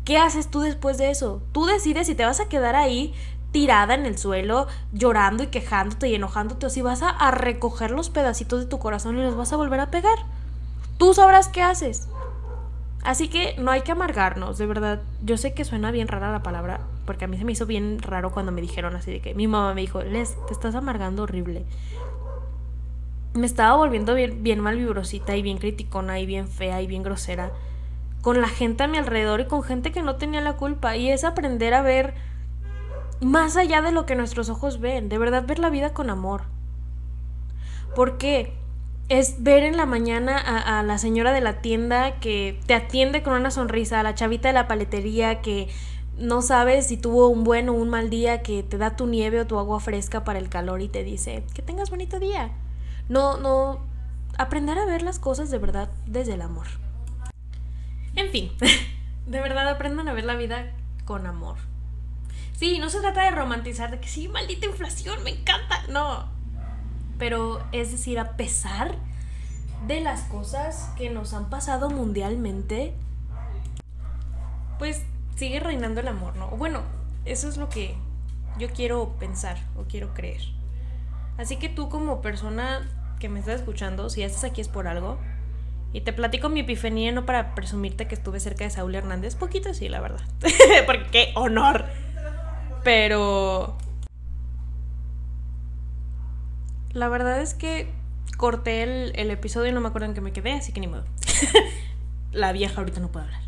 qué 0.05 0.19
haces 0.19 0.49
tú 0.49 0.61
después 0.61 0.99
de 0.99 1.11
eso. 1.11 1.43
Tú 1.53 1.67
decides 1.67 2.07
si 2.07 2.15
te 2.15 2.25
vas 2.25 2.41
a 2.41 2.49
quedar 2.49 2.75
ahí 2.75 3.15
tirada 3.53 3.95
en 3.95 4.07
el 4.07 4.19
suelo, 4.19 4.67
llorando 4.93 5.45
y 5.45 5.47
quejándote 5.47 6.09
y 6.09 6.15
enojándote, 6.15 6.67
o 6.67 6.71
si 6.71 6.83
vas 6.83 7.03
a, 7.03 7.11
a 7.11 7.31
recoger 7.31 7.91
los 7.91 8.11
pedacitos 8.11 8.61
de 8.61 8.67
tu 8.67 8.79
corazón 8.79 9.19
y 9.19 9.23
los 9.23 9.37
vas 9.37 9.53
a 9.53 9.57
volver 9.57 9.81
a 9.81 9.91
pegar. 9.91 10.19
Tú 10.99 11.15
sabrás 11.15 11.49
qué 11.49 11.63
haces. 11.63 12.09
Así 13.03 13.29
que 13.29 13.55
no 13.59 13.71
hay 13.71 13.83
que 13.83 13.93
amargarnos, 13.93 14.59
de 14.59 14.67
verdad. 14.67 15.01
Yo 15.23 15.37
sé 15.37 15.55
que 15.55 15.65
suena 15.65 15.91
bien 15.91 16.09
rara 16.09 16.33
la 16.33 16.43
palabra, 16.43 16.81
porque 17.07 17.25
a 17.25 17.29
mí 17.29 17.39
se 17.39 17.45
me 17.45 17.53
hizo 17.53 17.67
bien 17.67 17.99
raro 18.01 18.33
cuando 18.33 18.53
me 18.53 18.61
dijeron 18.61 18.97
así 18.97 19.11
de 19.11 19.21
que 19.21 19.35
mi 19.35 19.47
mamá 19.47 19.73
me 19.73 19.81
dijo, 19.81 20.03
Les, 20.03 20.37
te 20.47 20.53
estás 20.53 20.75
amargando 20.75 21.23
horrible. 21.23 21.65
Me 23.35 23.47
estaba 23.47 23.77
volviendo 23.77 24.15
bien, 24.15 24.43
bien 24.43 24.61
malvibrosita 24.61 25.37
y 25.37 25.43
bien 25.43 25.59
criticona 25.59 26.19
y 26.21 26.27
bien 26.27 26.49
fea 26.49 26.83
y 26.83 26.87
bien 26.87 27.03
grosera 27.03 27.53
con 28.23 28.41
la 28.41 28.49
gente 28.49 28.83
a 28.83 28.89
mi 28.89 28.99
alrededor 28.99 29.41
y 29.41 29.47
con 29.47 29.63
gente 29.63 29.93
que 29.93 30.03
no 30.03 30.17
tenía 30.17 30.41
la 30.41 30.57
culpa. 30.57 30.97
Y 30.97 31.11
es 31.11 31.23
aprender 31.25 31.75
a 31.75 31.83
ver 31.83 32.15
más 33.21 33.57
allá 33.57 33.83
de 33.83 33.93
lo 33.93 34.05
que 34.05 34.17
nuestros 34.17 34.49
ojos 34.49 34.81
ven, 34.81 35.09
de 35.09 35.19
verdad 35.19 35.47
ver 35.47 35.59
la 35.59 35.71
vida 35.71 35.93
con 35.93 36.11
amor. 36.11 36.43
¿Por 37.95 38.19
qué? 38.19 38.53
es 39.09 39.43
ver 39.43 39.63
en 39.63 39.77
la 39.77 39.87
mañana 39.87 40.37
a, 40.37 40.83
la 40.83 40.99
señora 40.99 41.33
de 41.33 41.41
la 41.41 41.61
tienda 41.61 42.19
que 42.19 42.59
te 42.67 42.75
atiende 42.75 43.23
con 43.23 43.35
una 43.35 43.51
sonrisa, 43.51 44.01
a 44.01 44.03
la 44.03 44.15
chavita 44.15 44.49
de 44.49 44.55
la 44.55 44.67
paletería 44.67 45.41
que 45.43 45.69
no 46.19 46.43
sabes 46.43 46.87
si 46.87 46.97
tuvo 46.97 47.29
un 47.29 47.45
buen 47.45 47.69
o 47.69 47.73
un 47.73 47.91
mal 47.91 48.11
día, 48.11 48.43
que 48.43 48.63
te 48.63 48.79
da 48.79 48.97
tu 48.97 49.07
nieve 49.07 49.41
o 49.41 49.47
tu 49.47 49.59
agua 49.59 49.81
fresca 49.81 50.25
para 50.25 50.39
el 50.39 50.49
calor 50.49 50.81
y 50.81 50.89
te 50.89 51.05
dice 51.05 51.45
que 51.55 51.63
tengas 51.63 51.91
bonito 51.91 52.19
día. 52.19 52.51
No, 53.09 53.37
no, 53.37 53.81
aprender 54.39 54.79
a 54.79 54.87
ver 54.87 55.03
las 55.03 55.19
cosas 55.19 55.51
de 55.51 55.59
verdad 55.59 55.91
desde 56.07 56.35
el 56.35 56.43
amor. 56.43 56.67
En 58.15 58.31
fin, 58.31 58.51
de 59.27 59.41
verdad 59.41 59.69
aprendan 59.69 60.09
a 60.09 60.15
ver 60.15 60.25
la 60.25 60.37
vida 60.37 60.73
con 61.05 61.27
amor. 61.27 61.57
Sí, 62.53 62.79
no 62.79 62.89
se 62.89 63.01
trata 63.01 63.25
de 63.25 63.31
romantizar, 63.33 63.91
de 63.91 64.01
que 64.01 64.09
sí, 64.09 64.29
maldita 64.29 64.67
inflación, 64.67 65.23
me 65.23 65.31
encanta. 65.31 65.83
No, 65.89 66.31
pero 67.19 67.63
es 67.73 67.93
decir, 67.93 68.19
a 68.19 68.37
pesar 68.37 68.95
de 69.87 70.01
las 70.01 70.23
cosas 70.23 70.91
que 70.97 71.11
nos 71.11 71.35
han 71.35 71.51
pasado 71.51 71.91
mundialmente, 71.91 72.95
pues 74.79 75.03
sigue 75.37 75.61
reinando 75.61 76.01
el 76.01 76.09
amor, 76.09 76.37
¿no? 76.37 76.49
Bueno, 76.49 76.83
eso 77.25 77.49
es 77.49 77.57
lo 77.57 77.69
que 77.69 77.95
yo 78.59 78.69
quiero 78.69 79.15
pensar 79.19 79.59
o 79.77 79.85
quiero 79.85 80.13
creer. 80.15 80.41
Así 81.39 81.57
que 81.57 81.69
tú 81.69 81.89
como 81.89 82.21
persona 82.21 82.89
que 83.21 83.29
me 83.29 83.39
estás 83.39 83.61
escuchando, 83.61 84.11
si 84.11 84.23
estás 84.23 84.45
aquí 84.45 84.61
es 84.61 84.69
por 84.69 84.89
algo, 84.89 85.19
y 85.93 86.01
te 86.01 86.13
platico 86.13 86.49
mi 86.49 86.61
epifanía 86.61 87.13
no 87.13 87.25
para 87.25 87.55
presumirte 87.55 88.09
que 88.09 88.15
estuve 88.15 88.41
cerca 88.41 88.65
de 88.65 88.71
Saúl 88.71 88.95
Hernández, 88.95 89.35
poquito 89.35 89.73
sí, 89.73 89.89
la 89.89 90.01
verdad. 90.01 90.21
Porque 90.87 91.07
qué 91.11 91.33
honor. 91.35 91.85
Pero 92.83 93.77
La 96.97 97.11
verdad 97.11 97.43
es 97.43 97.53
que 97.53 97.93
corté 98.39 98.83
el, 98.83 99.31
episodio 99.31 99.71
y 99.71 99.75
no 99.75 99.83
me 99.83 99.89
acuerdo 99.89 100.07
en 100.07 100.15
qué 100.15 100.23
me 100.23 100.33
quedé, 100.33 100.53
así 100.53 100.73
que 100.73 100.81
ni 100.81 100.87
modo. 100.87 101.05
la 102.33 102.53
vieja 102.53 102.79
ahorita 102.79 103.01
no 103.01 103.13
puede 103.13 103.27
hablar. 103.27 103.43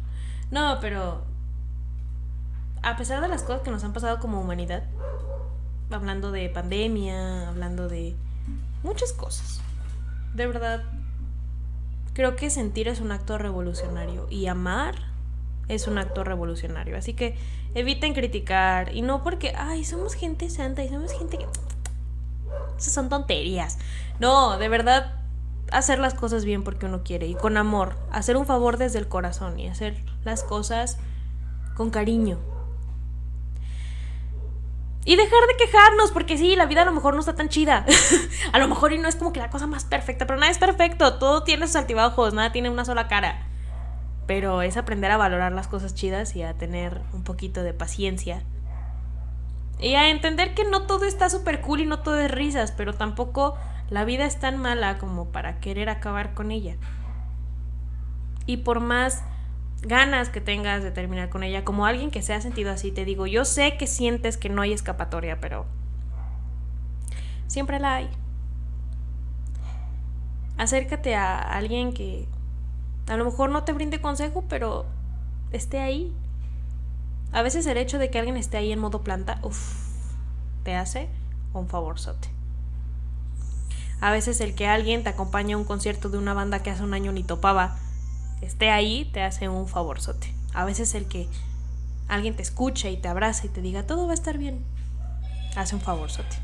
No, 0.50 0.76
pero 0.82 1.24
a 2.82 2.96
pesar 2.96 3.20
de 3.20 3.28
las 3.28 3.42
cosas 3.42 3.62
que 3.62 3.70
nos 3.70 3.84
han 3.84 3.92
pasado 3.92 4.18
como 4.18 4.40
humanidad, 4.40 4.84
hablando 5.90 6.30
de 6.30 6.48
pandemia, 6.48 7.48
hablando 7.48 7.88
de 7.88 8.16
muchas 8.82 9.12
cosas, 9.12 9.60
de 10.34 10.46
verdad, 10.46 10.84
creo 12.12 12.36
que 12.36 12.50
sentir 12.50 12.88
es 12.88 13.00
un 13.00 13.12
acto 13.12 13.38
revolucionario 13.38 14.26
y 14.30 14.46
amar 14.46 14.96
es 15.68 15.86
un 15.86 15.98
acto 15.98 16.24
revolucionario. 16.24 16.96
Así 16.96 17.14
que 17.14 17.36
eviten 17.74 18.14
criticar 18.14 18.94
y 18.94 19.02
no 19.02 19.22
porque, 19.22 19.52
ay, 19.56 19.84
somos 19.84 20.14
gente 20.14 20.50
santa 20.50 20.82
y 20.82 20.88
somos 20.88 21.12
gente 21.12 21.38
que 21.38 21.46
son 22.78 23.08
tonterías. 23.08 23.78
No, 24.18 24.58
de 24.58 24.68
verdad, 24.68 25.14
hacer 25.70 25.98
las 25.98 26.14
cosas 26.14 26.44
bien 26.44 26.64
porque 26.64 26.86
uno 26.86 27.02
quiere 27.04 27.26
y 27.26 27.34
con 27.34 27.56
amor. 27.56 27.96
Hacer 28.10 28.36
un 28.36 28.46
favor 28.46 28.78
desde 28.78 28.98
el 28.98 29.08
corazón 29.08 29.58
y 29.60 29.68
hacer 29.68 30.02
las 30.24 30.42
cosas 30.42 30.98
con 31.76 31.90
cariño. 31.90 32.38
Y 35.08 35.16
dejar 35.16 35.40
de 35.48 35.64
quejarnos, 35.64 36.10
porque 36.10 36.36
sí, 36.36 36.54
la 36.54 36.66
vida 36.66 36.82
a 36.82 36.84
lo 36.84 36.92
mejor 36.92 37.14
no 37.14 37.20
está 37.20 37.34
tan 37.34 37.48
chida. 37.48 37.86
a 38.52 38.58
lo 38.58 38.68
mejor 38.68 38.92
y 38.92 38.98
no 38.98 39.08
es 39.08 39.16
como 39.16 39.32
que 39.32 39.40
la 39.40 39.48
cosa 39.48 39.66
más 39.66 39.86
perfecta, 39.86 40.26
pero 40.26 40.38
nada 40.38 40.52
es 40.52 40.58
perfecto. 40.58 41.14
Todo 41.14 41.44
tiene 41.44 41.66
sus 41.66 41.76
altibajos, 41.76 42.34
nada 42.34 42.52
tiene 42.52 42.68
una 42.68 42.84
sola 42.84 43.08
cara. 43.08 43.46
Pero 44.26 44.60
es 44.60 44.76
aprender 44.76 45.10
a 45.10 45.16
valorar 45.16 45.52
las 45.52 45.66
cosas 45.66 45.94
chidas 45.94 46.36
y 46.36 46.42
a 46.42 46.52
tener 46.52 47.00
un 47.14 47.24
poquito 47.24 47.62
de 47.62 47.72
paciencia 47.72 48.42
y 49.80 49.94
a 49.94 50.10
entender 50.10 50.52
que 50.52 50.64
no 50.64 50.82
todo 50.82 51.06
está 51.06 51.30
súper 51.30 51.62
cool 51.62 51.80
y 51.80 51.86
no 51.86 52.00
todo 52.00 52.18
es 52.18 52.30
risas, 52.30 52.72
pero 52.72 52.92
tampoco 52.92 53.56
la 53.88 54.04
vida 54.04 54.26
es 54.26 54.38
tan 54.38 54.58
mala 54.58 54.98
como 54.98 55.30
para 55.30 55.58
querer 55.60 55.88
acabar 55.88 56.34
con 56.34 56.50
ella. 56.50 56.76
Y 58.44 58.58
por 58.58 58.80
más 58.80 59.22
ganas 59.82 60.28
que 60.28 60.40
tengas 60.40 60.82
de 60.82 60.90
terminar 60.90 61.28
con 61.28 61.42
ella, 61.42 61.64
como 61.64 61.86
alguien 61.86 62.10
que 62.10 62.22
se 62.22 62.34
ha 62.34 62.40
sentido 62.40 62.70
así, 62.70 62.90
te 62.90 63.04
digo, 63.04 63.26
yo 63.26 63.44
sé 63.44 63.76
que 63.76 63.86
sientes 63.86 64.36
que 64.36 64.48
no 64.48 64.62
hay 64.62 64.72
escapatoria, 64.72 65.40
pero 65.40 65.66
siempre 67.46 67.78
la 67.78 67.96
hay. 67.96 68.10
Acércate 70.56 71.14
a 71.14 71.38
alguien 71.38 71.92
que 71.92 72.26
a 73.06 73.16
lo 73.16 73.24
mejor 73.24 73.50
no 73.50 73.64
te 73.64 73.72
brinde 73.72 74.00
consejo, 74.00 74.44
pero 74.48 74.86
esté 75.52 75.78
ahí 75.78 76.12
a 77.32 77.42
veces 77.42 77.66
el 77.66 77.76
hecho 77.76 77.98
de 77.98 78.10
que 78.10 78.18
alguien 78.18 78.36
esté 78.36 78.56
ahí 78.56 78.72
en 78.72 78.78
modo 78.78 79.02
planta, 79.02 79.38
uff, 79.42 79.74
te 80.62 80.74
hace 80.74 81.08
un 81.52 81.68
favorzote. 81.68 82.28
A 84.00 84.10
veces 84.10 84.40
el 84.40 84.54
que 84.54 84.66
alguien 84.66 85.02
te 85.02 85.10
acompañe 85.10 85.54
a 85.54 85.58
un 85.58 85.64
concierto 85.64 86.08
de 86.08 86.18
una 86.18 86.32
banda 86.32 86.62
que 86.62 86.70
hace 86.70 86.82
un 86.82 86.94
año 86.94 87.12
ni 87.12 87.22
topaba, 87.22 87.76
esté 88.42 88.70
ahí, 88.70 89.08
te 89.12 89.22
hace 89.22 89.48
un 89.48 89.68
favorzote. 89.68 90.32
A 90.54 90.64
veces 90.64 90.94
el 90.94 91.06
que 91.06 91.28
alguien 92.08 92.34
te 92.34 92.42
escuche 92.42 92.90
y 92.90 92.96
te 92.96 93.08
abraza 93.08 93.46
y 93.46 93.50
te 93.50 93.60
diga 93.60 93.86
todo 93.86 94.06
va 94.06 94.12
a 94.12 94.14
estar 94.14 94.38
bien, 94.38 94.64
hace 95.56 95.74
un 95.74 95.80
favorzote. 95.80 96.36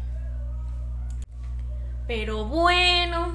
Pero 2.07 2.44
bueno, 2.44 3.35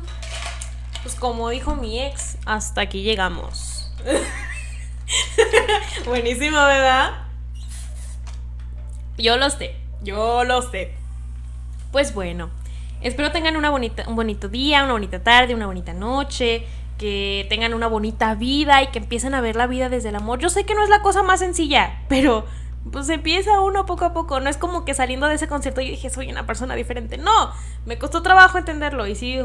pues 1.02 1.16
como 1.16 1.50
dijo 1.50 1.76
mi 1.76 2.00
ex, 2.00 2.38
hasta 2.46 2.82
aquí 2.82 3.02
llegamos. 3.02 3.92
Buenísimo, 6.06 6.58
¿verdad? 6.58 7.14
Yo 9.18 9.38
lo 9.38 9.50
sé, 9.50 9.76
yo 10.02 10.44
lo 10.44 10.62
sé. 10.62 10.94
Pues 11.92 12.14
bueno, 12.14 12.52
espero 13.02 13.32
tengan 13.32 13.58
una 13.58 13.72
bonita, 13.72 14.04
un 14.08 14.16
bonito 14.16 14.50
día, 14.50 14.84
una 14.84 14.94
bonita 14.94 15.24
tarde, 15.24 15.56
una 15.56 15.66
bonita 15.66 15.94
noche, 15.94 16.68
que 17.00 17.48
tengan 17.50 17.74
una 17.74 17.88
bonita 17.88 18.36
vida 18.36 18.84
y 18.84 18.92
que 18.92 19.00
empiecen 19.00 19.34
a 19.34 19.42
ver 19.42 19.56
la 19.56 19.66
vida 19.66 19.90
desde 19.90 20.10
el 20.10 20.16
amor. 20.16 20.38
Yo 20.38 20.50
sé 20.50 20.66
que 20.66 20.76
no 20.76 20.84
es 20.84 20.90
la 20.90 21.02
cosa 21.02 21.24
más 21.24 21.40
sencilla, 21.40 22.04
pero 22.08 22.46
pues 22.92 23.10
empieza 23.10 23.60
uno 23.62 23.88
poco 23.88 24.06
a 24.06 24.14
poco. 24.14 24.40
No 24.40 24.52
es 24.52 24.58
como 24.58 24.86
que 24.86 24.94
saliendo 24.94 25.28
de 25.28 25.36
ese 25.36 25.48
concierto 25.48 25.82
yo 25.82 25.90
dije, 25.90 26.12
soy 26.12 26.30
una 26.30 26.46
persona 26.46 26.76
diferente. 26.76 27.18
No, 27.18 27.52
me 27.88 27.98
costó 27.98 28.22
trabajo 28.22 28.60
entenderlo. 28.60 29.08
Y 29.08 29.16
sí, 29.16 29.40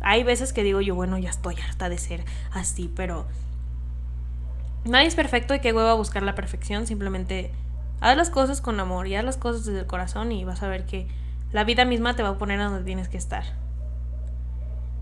hay 0.00 0.22
veces 0.22 0.54
que 0.54 0.62
digo 0.62 0.80
yo, 0.80 0.94
bueno, 0.94 1.18
ya 1.18 1.28
estoy 1.28 1.56
harta 1.60 1.90
de 1.90 1.98
ser 1.98 2.24
así, 2.52 2.90
pero 2.96 3.26
nadie 4.86 5.08
es 5.08 5.14
perfecto 5.14 5.54
y 5.54 5.60
qué 5.60 5.68
a 5.68 5.92
buscar 5.92 6.22
la 6.22 6.34
perfección. 6.34 6.86
Simplemente 6.86 7.52
Haz 8.02 8.16
las 8.16 8.30
cosas 8.30 8.60
con 8.60 8.80
amor 8.80 9.06
y 9.06 9.14
haz 9.14 9.24
las 9.24 9.36
cosas 9.36 9.64
desde 9.64 9.78
el 9.78 9.86
corazón 9.86 10.32
y 10.32 10.44
vas 10.44 10.64
a 10.64 10.68
ver 10.68 10.86
que 10.86 11.06
la 11.52 11.62
vida 11.62 11.84
misma 11.84 12.16
te 12.16 12.24
va 12.24 12.30
a 12.30 12.36
poner 12.36 12.60
a 12.60 12.64
donde 12.64 12.82
tienes 12.82 13.08
que 13.08 13.16
estar. 13.16 13.44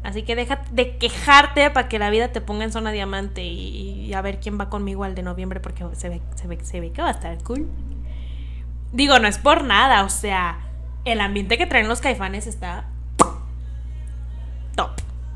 Así 0.03 0.23
que 0.23 0.35
deja 0.35 0.63
de 0.71 0.97
quejarte 0.97 1.71
para 1.71 1.89
que 1.89 1.99
la 1.99 2.09
vida 2.11 2.29
te 2.29 2.41
ponga 2.41 2.65
en 2.65 2.73
zona 2.73 2.91
diamante 2.91 3.45
y, 3.45 4.13
a 4.15 4.23
ver 4.23 4.41
quién 4.41 4.59
va 4.59 4.71
conmigo 4.71 5.05
al 5.05 5.15
de 5.15 5.23
noviembre 5.23 5.61
porque 5.61 5.85
se 5.93 6.09
ve, 6.09 6.23
se, 6.37 6.47
ve, 6.47 6.59
se 6.63 6.81
ve 6.81 6.91
que 6.91 7.03
va 7.03 7.09
a 7.09 7.13
estar 7.13 7.37
cool. 7.45 7.69
Digo, 8.93 9.19
no 9.19 9.29
es 9.29 9.39
por 9.39 9.63
nada, 9.63 10.05
o 10.05 10.09
sea, 10.09 10.59
el 11.05 11.21
ambiente 11.21 11.59
que 11.59 11.67
traen 11.67 11.89
los 11.89 12.01
caifanes 12.01 12.47
está 12.47 12.87
top. 14.75 14.91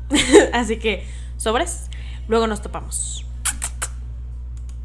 Así 0.53 0.77
que, 0.77 1.07
sobres, 1.37 1.89
luego 2.27 2.47
nos 2.47 2.61
topamos. 2.61 3.24